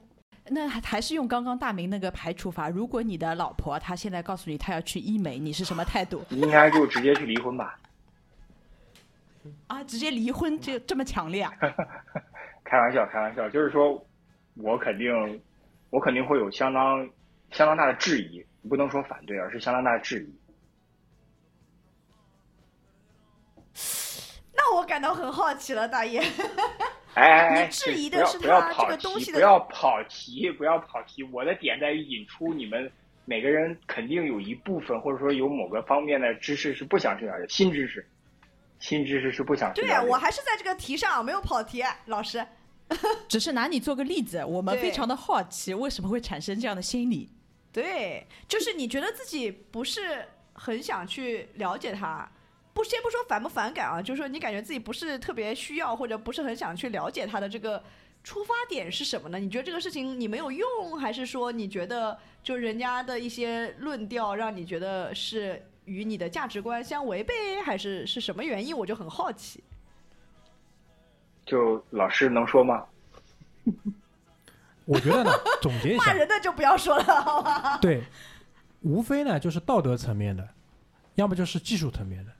[0.48, 7.78] 那还还是用刚刚大明那个排除法，如果你的老婆她现在告诉你她要去医美，你是什么态度应该就直接去离婚吧。
[9.68, 9.82] 啊？
[9.84, 11.52] 直接离婚就这么强烈啊？
[12.64, 14.04] 开玩笑，开玩笑，就是说，
[14.54, 15.12] 我肯定，
[15.90, 17.08] 我肯定会有相当
[17.52, 20.34] 相当大的质疑，不能说反对，而是相当大的质疑。
[24.62, 26.20] 那我感到很好奇了，大爷。
[27.14, 31.22] 哎哎哎，你质疑的是他，这个东西的不要跑题，不要跑题。
[31.24, 32.90] 我的点在于引出你们
[33.24, 38.06] 每个人肯定有一部分，或者说有某个方面的知识是不想去了解，新知识，
[38.78, 40.08] 新知识是不想去对了解。
[40.08, 42.46] 我还是在这个题上没有跑题，老师。
[43.28, 47.28] 只是拿你做个例子，我们非常的好奇，为什么会产生这样的心理？
[47.72, 52.30] 对，就是你觉得自己不是很想去了解他，
[52.82, 57.80] 不先不说反不反感啊，就是说你感觉自己不是特别需要或者不是很想去了解他的这个
[58.24, 59.38] 出发点是什么呢？
[59.38, 68.76] 你觉得这个事情你没有用，还是说你觉得就人家的一些论调让你觉得是与你的价值观相违背，还是是什么原因？
[68.76, 69.62] 我就很好奇。
[71.46, 72.84] 就老师能说吗？
[74.86, 75.30] 我觉得呢，
[75.60, 77.78] 总结一下，骂人的就不要说了，好吧？
[77.78, 78.02] 对，
[78.80, 80.48] 无非呢就是道德层面的，
[81.14, 82.32] 要么就是技术层面的。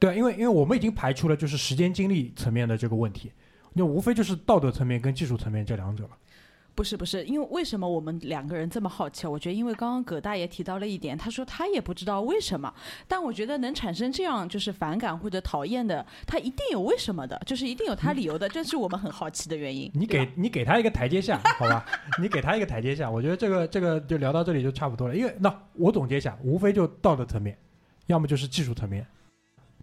[0.00, 3.30] 对啊，因为因为我们已经排除了就是时间精力层面的这个问题，
[3.74, 6.10] 那无非就是道德层面跟技术层面这两者了。
[6.72, 9.26] 不是不是，因为为什么我们两个人这么好奇？
[9.26, 12.72] 我觉得，因为刚刚葛大爷提到了一点，他说他也不知道为什么，
[13.06, 19.90] 但我觉得能产生这样就是反感或者讨厌的，他一定有为什么的，就是一定有他理由的，这是我们很好奇的原因。
[19.92, 21.84] 你给你给他一个台阶下，好吧？
[22.18, 25.14] 你给他一个台阶下，我觉得这个这个就聊到这里就差不多了。
[25.14, 27.58] 因为那我总结一下，无非就道德层面，
[28.06, 29.06] 要么就是技术层面。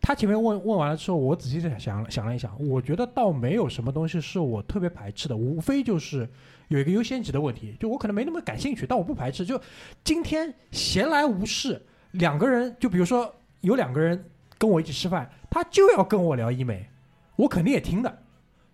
[0.01, 6.29] 他前面问问完了之后，我仔细地想想了一想，我觉得倒没有什么东西是我特别排斥的，无非就是
[6.67, 9.45] 有一个优先级的问题，就我可能没那么感兴趣，但我不排斥。
[9.45, 9.59] 就
[10.03, 11.81] 今天闲来无事，
[12.11, 14.23] 两个人，就比如说有两个人
[14.57, 16.87] 跟我一起吃饭，他就要跟我聊医美，
[17.35, 18.19] 我肯定也听的，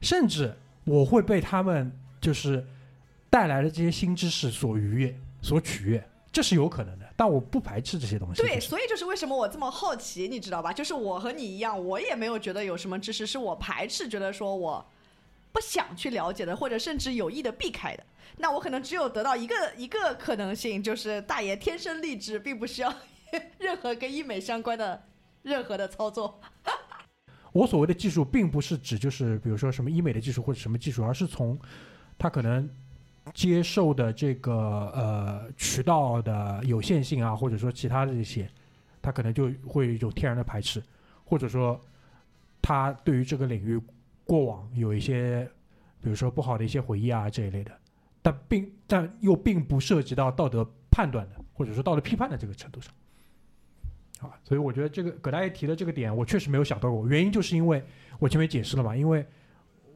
[0.02, 0.54] 甚至
[0.84, 2.66] 我会被他们就是
[3.30, 7.03] 带来的这些新知识所愉悦、所取悦，这是有可能的。
[7.16, 8.42] 但我不排斥这些东西。
[8.42, 10.74] 对，所以就是为什么我这么好奇，你知道吧？
[10.74, 14.86] 就是我和你一样，我也没有觉得有什么知识是我排斥，觉得说我
[15.52, 18.04] 不想去了解的，或者甚至有意的避开的。
[18.38, 22.92] 那我可能只有得到一个一个可能性，就是大爷天生丽质，并不需要
[23.60, 25.04] 任何跟医美相关的
[25.44, 26.42] 任何的操作。
[27.54, 31.56] 我所谓的技术，并不是指就是比如说什么医美的技术或者什么技术，而是从
[32.18, 32.68] 他可能
[33.34, 34.54] 接受的这个
[34.94, 38.50] 呃渠道的有限性啊，或者说其他的这些，
[39.02, 40.84] 他可能就会有一种天然的排斥，
[41.24, 41.80] 或者说
[42.62, 43.80] 他对于这个领域
[44.26, 45.50] 过往有一些
[46.02, 47.72] 比如说不好的一些回忆啊这一类的，
[48.22, 52.94] 但并但又并不涉及到道德判断的或者说道德批判的这个程度上，
[54.20, 54.34] 好？
[54.44, 57.08] 所以我觉得这个葛大爷提的这个点，我确实没有想到过。
[57.08, 57.84] 原因就是因为
[58.20, 59.26] 我前面解释了嘛，因为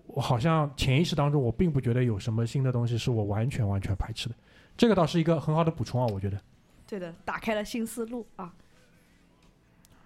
[0.08, 4.36] 我好像潜意识当中我并不觉得有什么新的东西是我完全完全排斥的。
[4.76, 6.40] 这个倒是一个很好的补充啊，我觉得。
[6.88, 8.54] 对的，打开了新思路啊，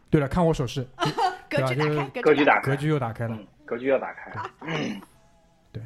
[0.09, 0.87] 对了，看我手势，
[1.49, 3.35] 格局打就是开，局格局打开，格局又打开了。
[3.37, 5.01] 嗯，格局要打开。
[5.71, 5.83] 对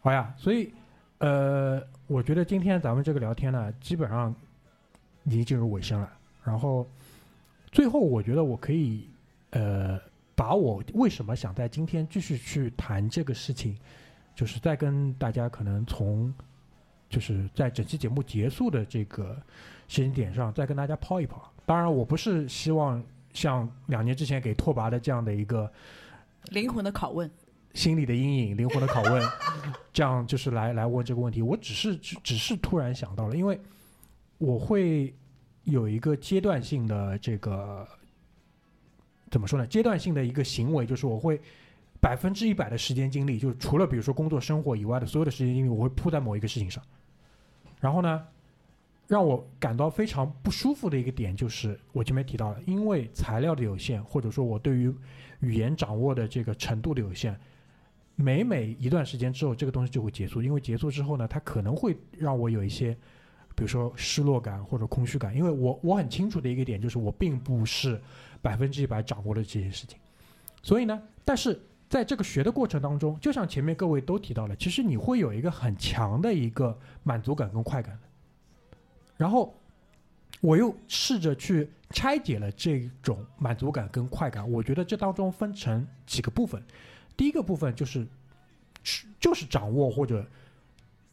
[0.00, 0.72] 好呀，所以
[1.18, 4.34] 呃，我觉得今天咱们这个聊天呢，基本上
[5.24, 6.12] 已经进入尾声了。
[6.42, 6.84] 然后
[7.70, 9.08] 最后，我觉得我可以
[9.50, 10.00] 呃，
[10.42, 13.78] 把我为什么想在今天继续去谈这个事情，
[14.34, 16.34] 就是再跟大家可能从
[17.08, 19.40] 就是在整期节目结束的这个
[19.86, 21.48] 时间点上，再跟大家抛一抛。
[21.64, 23.00] 当然，我不是希望
[23.32, 25.72] 像两年之前给拓跋的这样的一个
[26.46, 27.30] 灵魂的拷问，
[27.74, 29.24] 心理的阴影、灵魂的拷问，
[29.92, 31.40] 这样就是来来问这个问题。
[31.40, 33.60] 我只是只只是突然想到了，因为
[34.38, 35.14] 我会
[35.62, 37.86] 有一个阶段性的这个
[39.32, 39.66] 怎么说呢？
[39.66, 41.40] 阶段性的一个行为，就是我会
[42.00, 46.84] 百分之一百的时间精力，就是除了比如说工作生活以外的所有的时间精力，我会扑在某一个事情上。
[47.80, 48.22] 然后呢，
[49.08, 54.94] 让我感到非常不舒服的一个点就是我前面提到了，因为材料的有限，或者说我对于
[55.40, 57.34] 语言掌握的这个程度的有限，
[58.14, 60.42] 每每一段时间之后，这个东西就会结束。
[60.42, 62.92] 因为结束之后呢，它可能会让我有一些，
[63.56, 65.34] 比如说失落感或者空虚感。
[65.34, 68.00] 因为我我很清楚的一个点就是，我并不是
[68.42, 69.98] 百分之一百掌握了这些事情。
[70.62, 78.00] 所以呢，但是在这个学的过程当中，就像前面各位都提到了，其实你会有一个很强的一个满足感跟快感的。
[79.16, 79.54] 然后
[80.40, 86.62] 我又试着去拆解了这种满足感跟快感，我觉得这当中分成几个部分。
[87.16, 88.06] 第一个部分就是
[89.20, 90.26] 就是掌握或者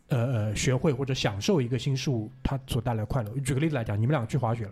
[0.08, 3.32] 呃呃学会或者享受一个新事物它所带来的快乐。
[3.40, 4.72] 举个例子来讲，你们两个去滑雪了，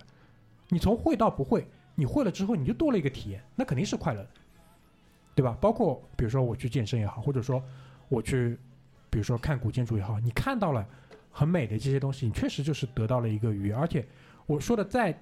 [0.69, 1.67] 你从会到不会，
[1.99, 4.29] 你会了之后你就多了一个体验，那肯定是快乐的，
[5.33, 5.57] 对吧？
[5.59, 7.59] 包括比如说我去健身也好，或者说
[8.07, 8.55] 我去
[9.09, 10.87] 比如说看古建筑也好，你看到了
[11.31, 13.73] 很美的这些东西，你确实就是得到了一个愉悦。
[13.73, 14.05] 而且
[14.45, 15.19] 我说的再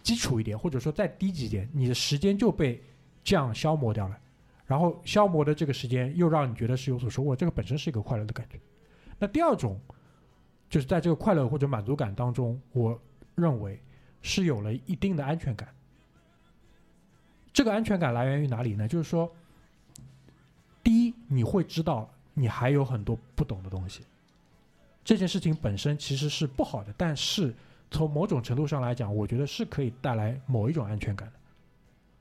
[0.00, 2.80] 基础一点，或者说再低级一点，你的时间就被
[3.24, 4.16] 这样消磨掉了。
[4.64, 8.60] 然后消磨的这个时间又让你觉得是有所收获，这个本身是一个快乐的感觉。
[9.18, 9.78] 那第二种，
[10.70, 12.98] 就是在这个快乐或者满足感当中，我
[13.34, 13.82] 认为
[14.22, 15.68] 是有了一定的安全感。
[17.52, 18.88] 这个安全感来源于哪里呢？
[18.88, 19.30] 就是说，
[20.82, 24.02] 第一，你会知道你还有很多不懂的东西。
[25.04, 27.54] 这件事情本身其实是不好的，但是
[27.90, 31.34] 从某种程度上来讲，我觉得是可以带来某一种安全感的，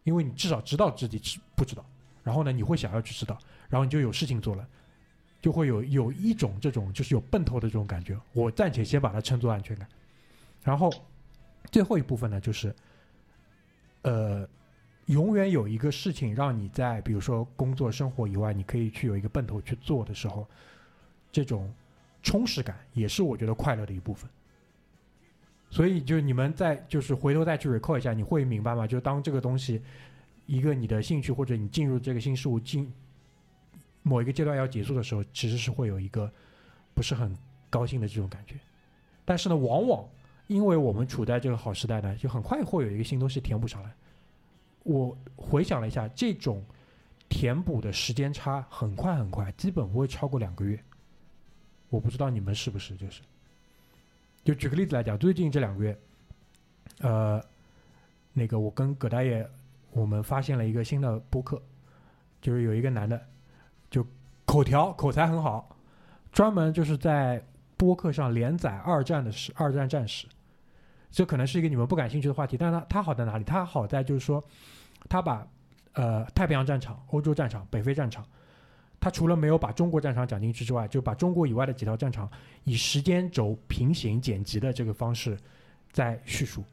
[0.04, 1.86] 因为你至少知道自己知不知道。
[2.24, 3.38] 然后呢，你会想要去知道，
[3.70, 4.68] 然后你就有事情做了，
[5.42, 8.20] 就会有有一种这种就是有奔头的这种感觉。
[8.34, 9.88] 我暂且先把它称作安全感。
[10.64, 10.92] 然后
[11.72, 12.76] 最后一部分呢，就是
[14.02, 14.48] 呃，
[15.12, 20.48] 永远有一个事情让你在比如说工作生活以外，你可以去有一个奔头去做的时候，
[21.32, 21.72] 这种
[22.24, 24.30] 充实感也是我觉得快乐的一部分。
[25.70, 28.88] 所以就你们再就是回头再去 recall 一下，你会明白吗？
[28.88, 29.82] 就当这个东西。
[30.48, 32.92] 一个你的兴趣或者你进入这个新事物进
[34.02, 36.30] 某一个阶段要结束的时候，其实是会有一个
[36.94, 37.34] 不是很
[37.70, 38.56] 高兴的这种感觉。
[39.24, 40.04] 但是呢，往往
[40.48, 43.94] 因为我们处在这个好时代呢，就很快会有一个新东西填补上来。
[44.84, 46.64] 我回想了一下，这种
[47.30, 50.78] 填补的时间差很快很快，基本不会超过两个月。
[51.90, 53.22] 我不知道你们是不是就是？
[54.44, 56.00] 就举个例子来讲，最近这两个月，
[57.00, 57.44] 呃，
[58.34, 59.50] 那个我跟葛大爷。
[59.94, 61.62] 我们发现了一个新的播客，
[62.42, 63.22] 就是有一个男的，
[63.90, 64.08] 就
[64.46, 65.76] 口条口才很好，
[66.32, 67.44] 专门就是在
[67.76, 70.28] 播客上连载二战的史、二战战史。
[71.12, 73.44] 这可能是一个你们不感兴趣的话题，但是他他好在哪里？
[73.44, 74.44] 它好在就是说，
[75.10, 75.46] 它把
[75.94, 78.26] 呃太平洋战场、欧洲战场、北非战场，
[79.00, 82.30] 它除了没有把中国战场讲进去之外，就把中国以外的几条战场
[82.64, 85.38] 以时间轴平行剪辑的这个方式
[85.92, 86.64] 在叙述，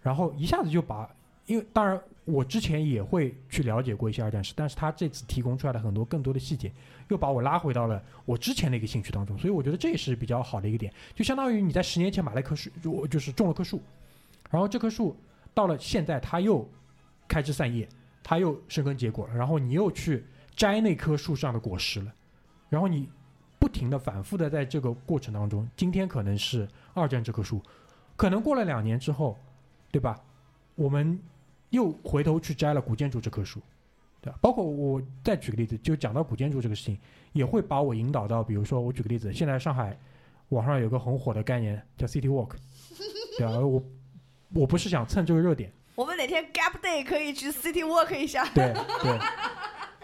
[0.00, 1.08] 然后一下子就把。
[1.50, 6.70] 因为当然，我之前也会去了解过一些二战史，但是他这次提供出来的很多更多的细节，
[7.08, 10.94] 又把我拉回到了我之前的一个兴趣当中，所以我觉得这也是比较好的一个点。
[11.12, 13.82] 就相当于你在十年前买了一棵树，我就是种了棵树，
[14.48, 15.16] 然后这棵树
[15.52, 16.64] 到了现在，它又
[17.26, 17.88] 开枝散叶，
[18.22, 20.24] 它又生根结果了，然后你又去
[20.54, 22.14] 摘那棵树上的果实了，
[22.68, 23.08] 然后你
[23.58, 27.60] 不停的反复的在这个过程当中，今天可能是二战这棵树，
[28.14, 29.36] 可能过了两年之后，
[29.90, 30.22] 对吧？
[30.76, 31.18] 我们。
[31.70, 33.60] 又回头去摘了古建筑这棵树，
[34.20, 34.38] 对吧？
[34.40, 36.98] 包括我再举个例子，就讲到古建筑这个事情，
[37.32, 39.98] 也会把我引导到，比如说我举个例子，现在上海
[40.50, 42.50] 网上有个很火的概念叫 City Walk，
[43.38, 43.58] 对吧？
[43.58, 43.82] 我
[44.52, 48.44] 我不是想蹭这个热点，我们哪天 gap day 可以去 city walk 一下。
[48.52, 49.16] 对对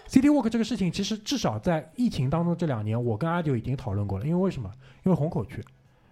[0.09, 4.25] ，City Walk 这个事情，其实至少在疫情当中这两年，我跟阿九已经讨论过了。
[4.25, 4.71] 因为为什么？
[5.05, 5.61] 因为虹口区，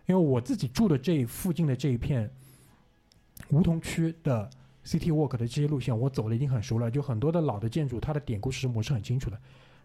[0.06, 2.28] 因为我自己住的这附近的这一片
[3.50, 4.50] 梧桐区的
[4.84, 9.38] City Walk 的这些路线，我走的已经很熟了，就很多的老的建筑，它的典故史我是很清楚的。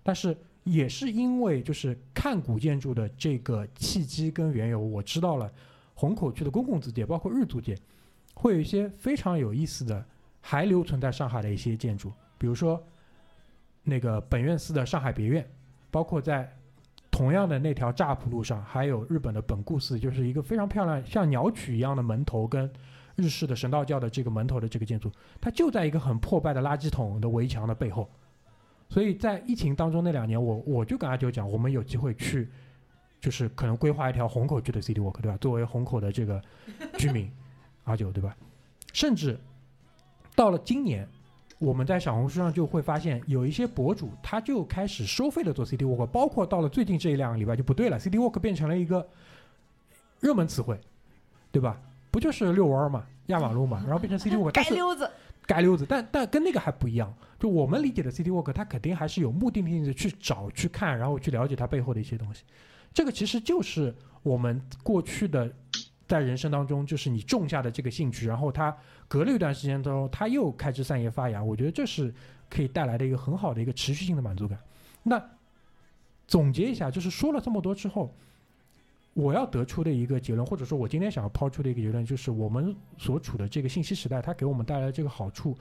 [0.03, 5.51] 但是也是因为就是看古建筑的这个契机跟缘由，我知道了
[5.93, 7.77] 虹口区的公共租界，包括日租界，
[8.33, 10.05] 会有一些非常有意思的
[10.41, 12.81] 还留存在上海的一些建筑，比如说
[13.83, 15.45] 那个本院寺的上海别院，
[15.91, 16.49] 包括在
[17.11, 22.71] 同样的那条乍浦路上，还有日本的本固寺，就是一个非常漂亮像鸟取一样的门头跟
[23.19, 25.11] 日式的神道教的这个门头的这个建筑，
[25.41, 28.09] 它就在一个很破败的垃圾桶的围墙的背后。
[28.87, 32.49] 所以在疫情当中那两年，我我就跟阿九讲，我们有机会去，
[33.19, 35.37] 就是可能规划一条虹口区的 City Walk，对吧？
[35.37, 36.41] 作为虹口的这个
[36.97, 37.29] 居民，
[37.83, 38.35] 阿九对吧？
[38.93, 39.37] 甚至
[40.35, 41.07] 到了今年，
[41.59, 49.07] 我们在小红书上就会发现，有一些博主他就开始收费的做 City Walk，包括到了最近这一两个礼拜就不对了，City Walk 变成了一个
[50.19, 50.79] 热门词汇，
[51.51, 51.79] 对吧？
[52.11, 55.09] 不就是遛弯儿嘛，压马路嘛，然后变成 City Walk，街溜子，
[55.47, 57.13] 街溜子，但但跟那个还不一样。
[57.39, 62.43] 就我们理解的 City Walk，它肯定还是有目的性的去找、去看，然后去了解它背后的一些东西。
[62.93, 65.49] 这个其实就是我们过去的
[66.07, 68.75] 在人生当中，就是你种下的这个兴趣，然后它
[69.07, 71.43] 隔了一段时间之后，它又开枝散叶发芽。
[71.43, 72.13] 我觉得这是
[72.49, 74.59] 可以带来的一个很好的一个持续性的满足感。
[75.03, 75.23] 那
[76.27, 78.13] 总结一下，就是说了这么多之后，
[79.13, 85.57] 我要得出的一个结论，或者说我今天想要抛出的一个结论，就是我们所处的这个信息时代，它给我们带来的这个好处。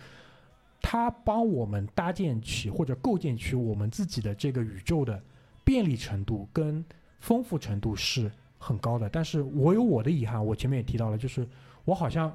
[0.81, 5.21] 它帮我们搭建起或者构建起我们自己的这个宇宙的
[5.65, 6.85] 便利程度跟
[7.19, 11.45] 丰富程度是很高的，但是我有我的遗憾，我前面也提到了，就是
[11.85, 12.33] 我好像，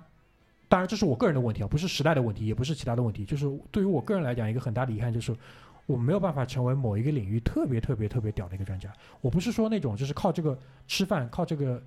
[0.68, 5.34] 当然这是我个人的问题啊，不是时代的问题，也不是其他的问题，就是对于我个人来讲，一个很大的遗憾就是
[5.86, 8.92] 我没有办法成为某一个领域特别特别特别屌的一个专家。
[9.22, 10.58] 我不是说那种就是靠这个
[10.88, 11.84] 吃饭，靠这个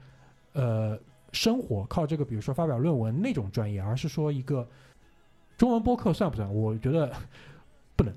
[0.52, 0.98] 呃
[1.32, 4.68] 生活，靠这个比如说发表论文那种专业，而是说一个。
[5.58, 6.54] 中文播客算不算？
[6.54, 7.10] 我觉得
[7.96, 8.14] 不能，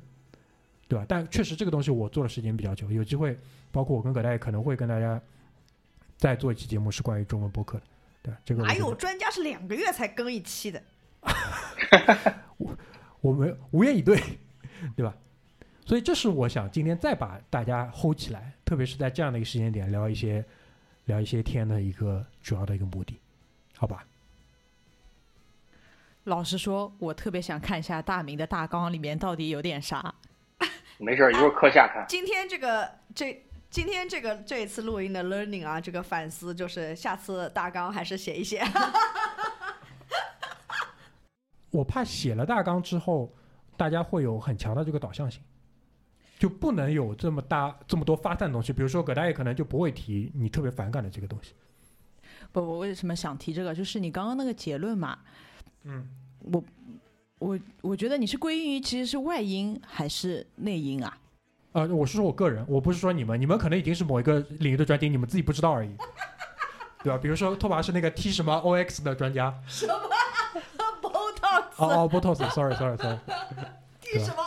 [0.89, 1.05] 对吧？
[1.07, 3.39] 但确实这个东西我做的时间比较久，有机会，
[3.71, 5.21] 包括我跟葛大爷可能会跟大家
[6.17, 7.83] 再做一期节目，是关于中文播客的，
[8.23, 8.41] 对吧？
[8.43, 10.83] 这个哪有专家是两个月才更一期的？
[12.57, 12.77] 我
[13.21, 14.21] 我们无言以对，
[14.97, 15.15] 对吧？
[15.89, 20.45] 所以这是我想今天再把大家 hold 起来，特别是在这样的一个时间点聊一些
[21.05, 23.19] 聊一些天的一个主要的一个目的，
[23.75, 24.05] 好吧？
[26.25, 30.13] 老实说，我特别想看一下大明的大纲里面到底有点啥。
[30.99, 32.05] 没事儿，一会儿课下看。
[32.07, 38.63] 今天这个这今天这个这一次录音的 learning 啊，这个反思就是下次大纲还是写一写。
[41.71, 43.33] 我怕写了大纲之后，
[43.75, 45.41] 大家会有很强的这个导向性，
[46.39, 48.73] 就不能有这么大这么多发散的东西。
[48.73, 51.53] 比如说葛大爷可能就不会提你特别反感的这个东西。
[52.51, 53.75] 不，我为什么想提这个？
[53.75, 55.19] 就是你刚刚那个结论嘛。
[55.83, 56.09] 嗯，
[56.39, 56.63] 我
[57.39, 61.17] 我我觉得你是归因于其实是外因还是内因啊？
[61.73, 65.95] 呃，我是说我个人，我不是说你们，你们可能已经是某一个领域的专家，你们自己不知道而已，
[67.03, 67.17] 对吧？
[67.21, 69.93] 比如说拓跋是那个 T 什么 OX 的专家，什么
[71.01, 71.63] Botox？
[71.77, 73.17] 哦哦，Botox，sorry sorry sorry。
[74.01, 74.41] T 什么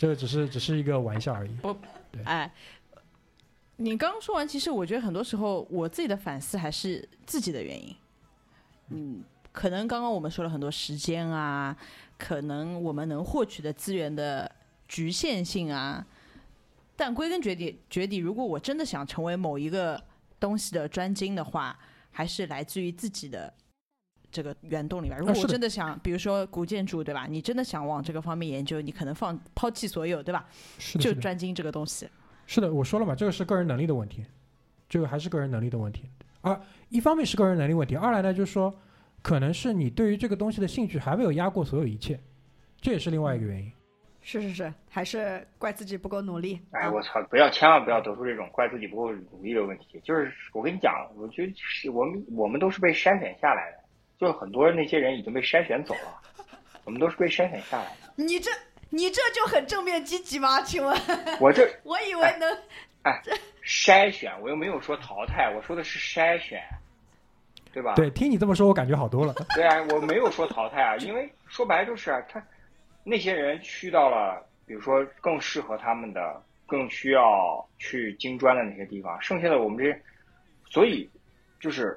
[0.00, 1.50] 这个只是只是一个玩笑而已。
[1.56, 1.76] 不，
[2.24, 2.50] 哎，
[3.76, 7.94] 你刚刚说完，其实我觉得很多时候我自己的反思还是自己的原因，
[8.88, 9.22] 嗯。
[9.52, 11.76] 可能刚刚我们说了很多时间啊，
[12.16, 14.50] 可能我们能获取的资源的
[14.86, 16.06] 局限性啊，
[16.94, 20.00] 但归根结底，结底如果我真的想成为某一个
[20.38, 21.76] 东西的专精的话，
[22.12, 23.52] 还是来自于自己的
[24.30, 25.18] 这个圆洞里面。
[25.18, 27.26] 如果我真的想，比如说古建筑，对吧？
[27.28, 30.46] 你真的想往这个方面研究，你可能放抛弃所有，对吧？
[30.78, 32.08] 是的，就专精这个东西。
[32.46, 34.24] 是的，我说了嘛，这个是个人能力的问题，
[34.88, 36.08] 这个还是个人能力的问题。
[36.40, 38.74] 而一方面是个人能力问题，二来呢就是说。
[39.22, 42.18] 可能是你对于这个东西的兴趣还没有压过所有一切，
[42.80, 43.70] 这也是另外一个原因。
[44.22, 46.58] 是是是，还是怪自己不够努力。
[46.70, 47.22] 哎，我操！
[47.24, 50.00] 不要，千万不要得出这种怪自己不够努力的问题。
[50.02, 53.79] 就是我跟你讲，我觉得是我们我们都是被筛选下来的，
[54.20, 56.20] 就很多那些人已经被筛选走了，
[56.84, 58.12] 我们都是被筛选下来的。
[58.16, 58.50] 你这
[58.90, 60.60] 你这就很正面积极吗？
[60.60, 60.96] 请问？
[61.40, 62.58] 我这我以为能
[63.02, 63.22] 哎
[63.64, 66.62] 筛选，我又没有说淘汰，我说的是筛选。
[67.72, 67.94] 对吧？
[67.94, 69.32] 对，听你这么说，我感觉好多了。
[69.54, 72.44] 对啊，我没有说淘汰啊，因为说白了就是啊，他
[73.04, 80.02] 那些人去到了，比如说更适合他们的、更需要去精专的那些地方，剩下的我们这些，
[80.68, 81.08] 所以
[81.60, 81.96] 就是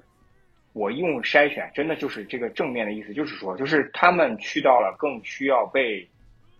[0.73, 6.07] 我用筛选，真的就是这个正面的意思，就是说，就是他们去到了更需要被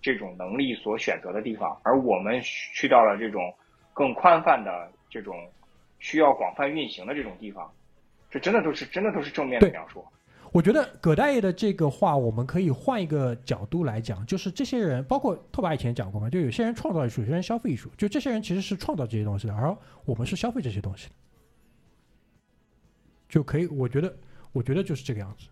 [0.01, 3.53] 这种能力所选择的地方，而我们去到了这种
[3.93, 5.36] 更宽泛的这种
[5.99, 7.72] 需要广泛运行的这种地方，
[8.30, 10.05] 这真的都是真的都是正面的对描述。
[10.51, 21.16] 我觉得葛大爷的这个话，我们可以换一个角度来讲，就是这些人，包括拓跋以前讲过嘛，就有些人创造艺术，有些人消费艺术，就这些人其实是创造这些东西的，而我们是消费这些东西的，
[23.34, 24.16] 就可以，我觉得，
[24.52, 25.48] 我觉得就是这个样子，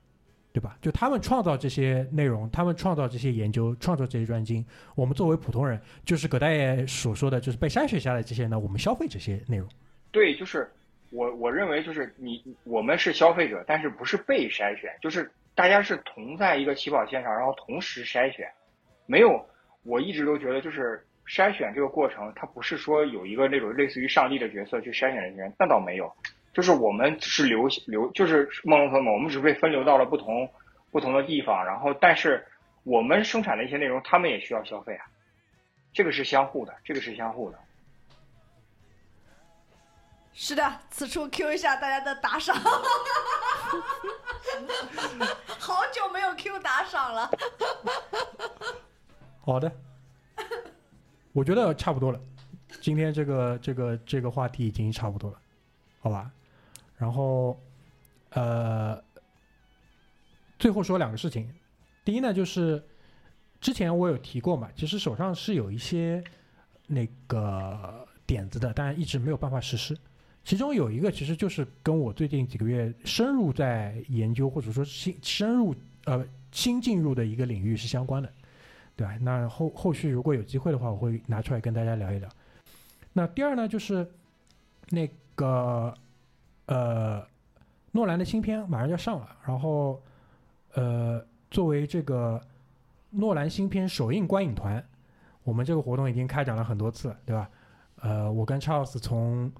[0.53, 0.77] 对吧？
[0.79, 4.63] 就他们创造这些内容，他们创造这些研究，创造这些专精，
[4.93, 9.67] 我们作为普通人，就是葛大爷所说的，就是被筛选下来这些呢，我们消费这些内容。
[10.11, 10.69] 对，就是
[11.09, 18.47] 我我认为就是你我们是消费者，但是不是被筛选，就是大家是同在一个起跑线上，然后同时筛选，
[19.07, 19.43] 没有
[19.81, 26.13] 我一直都觉得就是筛选这个过程，它不是说有一个那种类似于上帝的角色去筛选这些人，那倒没有，
[26.53, 30.49] 就是我们只是流流，就是梦龙分嘛，我们只是被分流到了不同
[30.91, 32.45] 不同的地方，然后但是
[32.83, 35.05] 我们生产的一些内容，他们也需要消费啊，
[35.93, 37.57] 这个是相互的，这个是相互的。
[40.33, 42.55] 是的，此处 Q 一下大家的打赏。
[45.59, 47.29] 好久没有 Q 打赏了。
[49.41, 49.71] 好的，
[51.33, 52.19] 我觉得差不多了。
[52.81, 55.37] 今天这个这个这个话题已经差不多了，
[55.99, 56.31] 好吧？
[57.01, 57.59] 然后
[58.29, 59.03] 呃，
[60.59, 61.49] 最后说两个事情。
[62.05, 62.81] 第一呢，就是
[63.59, 66.23] 之前我有提过嘛，其实手上是有一些
[66.85, 69.97] 那个点子的，但一直没有办法实施。
[70.43, 75.75] 其中有一个其实就是跟我最近几个月深入在研究，或者说新深入
[76.05, 78.31] 呃新进入的一个领域是相关的。
[78.93, 79.17] 对吧？
[79.21, 82.29] 那后后续如果有机会的话，我会拿出来跟大家聊一聊。
[83.13, 84.05] 那第二呢，就是
[84.89, 85.91] 那个
[86.65, 87.25] 呃，
[87.91, 90.01] 诺兰的新片马上就要上了，然后
[90.73, 92.41] 呃，作为这个
[93.09, 94.83] 诺兰新片首映观影团，
[95.43, 97.49] 我们这个活动已经开展了很多次，对吧？
[98.01, 99.51] 呃，我跟 Charles 从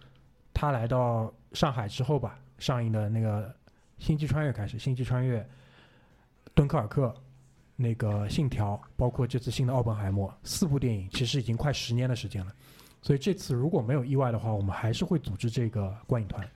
[0.54, 3.50] 他来到上海之后吧，上映的那个
[4.00, 5.40] 《星际穿越》开始，《星际穿越》、
[6.54, 7.08] 《敦刻尔克》。
[7.78, 12.52] 那个《信条》，包括这次新的《奥本海默》，四部电影其实已经快十年的时间了。
[13.02, 16.48] 所以这次如果没有意外的话，我们还是会组织这个观影团。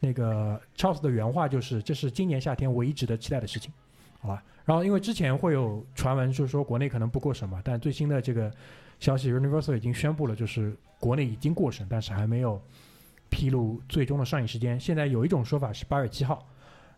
[0.00, 3.72] 那个 Charles 的原话就是：“这是今年夏天唯一值得期待的事情。”
[4.20, 4.42] 好吧。
[4.64, 8.52] 然后因为之前会有传闻，就是说国内可能不过审嘛，但最新的这个
[8.98, 12.60] 消息，Universal 已经宣布了，就是国内已经过审，但是还没有
[13.30, 14.78] 披露最终的上映时间。
[14.78, 16.46] 现在有一种说法是八月七号，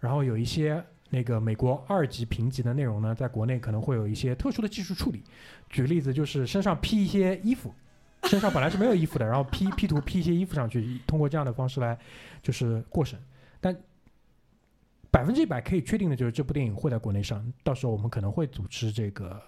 [0.01, 0.85] 然后有一些。
[1.11, 5.23] 那个美国二级评级的内容呢，在国内可能会有一些特殊的技术处理。
[5.70, 7.75] 举个例子，就是身上披一些衣服，
[8.24, 11.99] 身上本来是没有衣服的，然后 P P 图 P 一些衣服上去，通过这样的方式来
[12.43, 13.19] 就是过审。
[13.61, 13.77] 但
[15.11, 19.43] 百分之一百可以确定的就是这部电影会在国内上，到时候我们可能会组织这个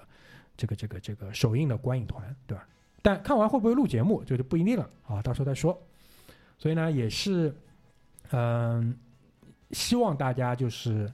[0.56, 2.66] 这个这个这个首映的观影团，对吧？
[3.02, 5.80] 但看完会不会录节目，这就不一定了啊，到时候再说。
[6.58, 7.54] 所以呢，也是
[8.30, 8.96] 嗯，
[9.70, 11.10] 希望大家就是。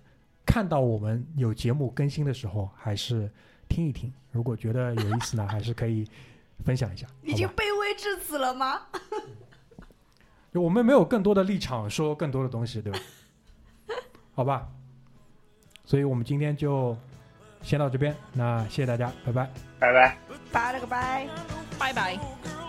[0.48, 3.28] 看到我们有节目更新的时候，还是
[3.68, 4.10] 听一听。
[4.30, 6.06] 如果觉得有意思呢，还是可以
[6.64, 7.06] 分享一下。
[7.22, 8.82] 已经卑微至此了吗？
[10.52, 12.98] 我们没有更多的立场说更多的东西，对吧？
[14.34, 14.66] 好吧。
[15.84, 16.96] 所以我们今天就
[17.62, 18.16] 先到这边。
[18.32, 20.18] 那谢谢大家，拜拜，拜拜，
[20.50, 21.28] 拜了个拜，
[21.78, 22.65] 拜拜。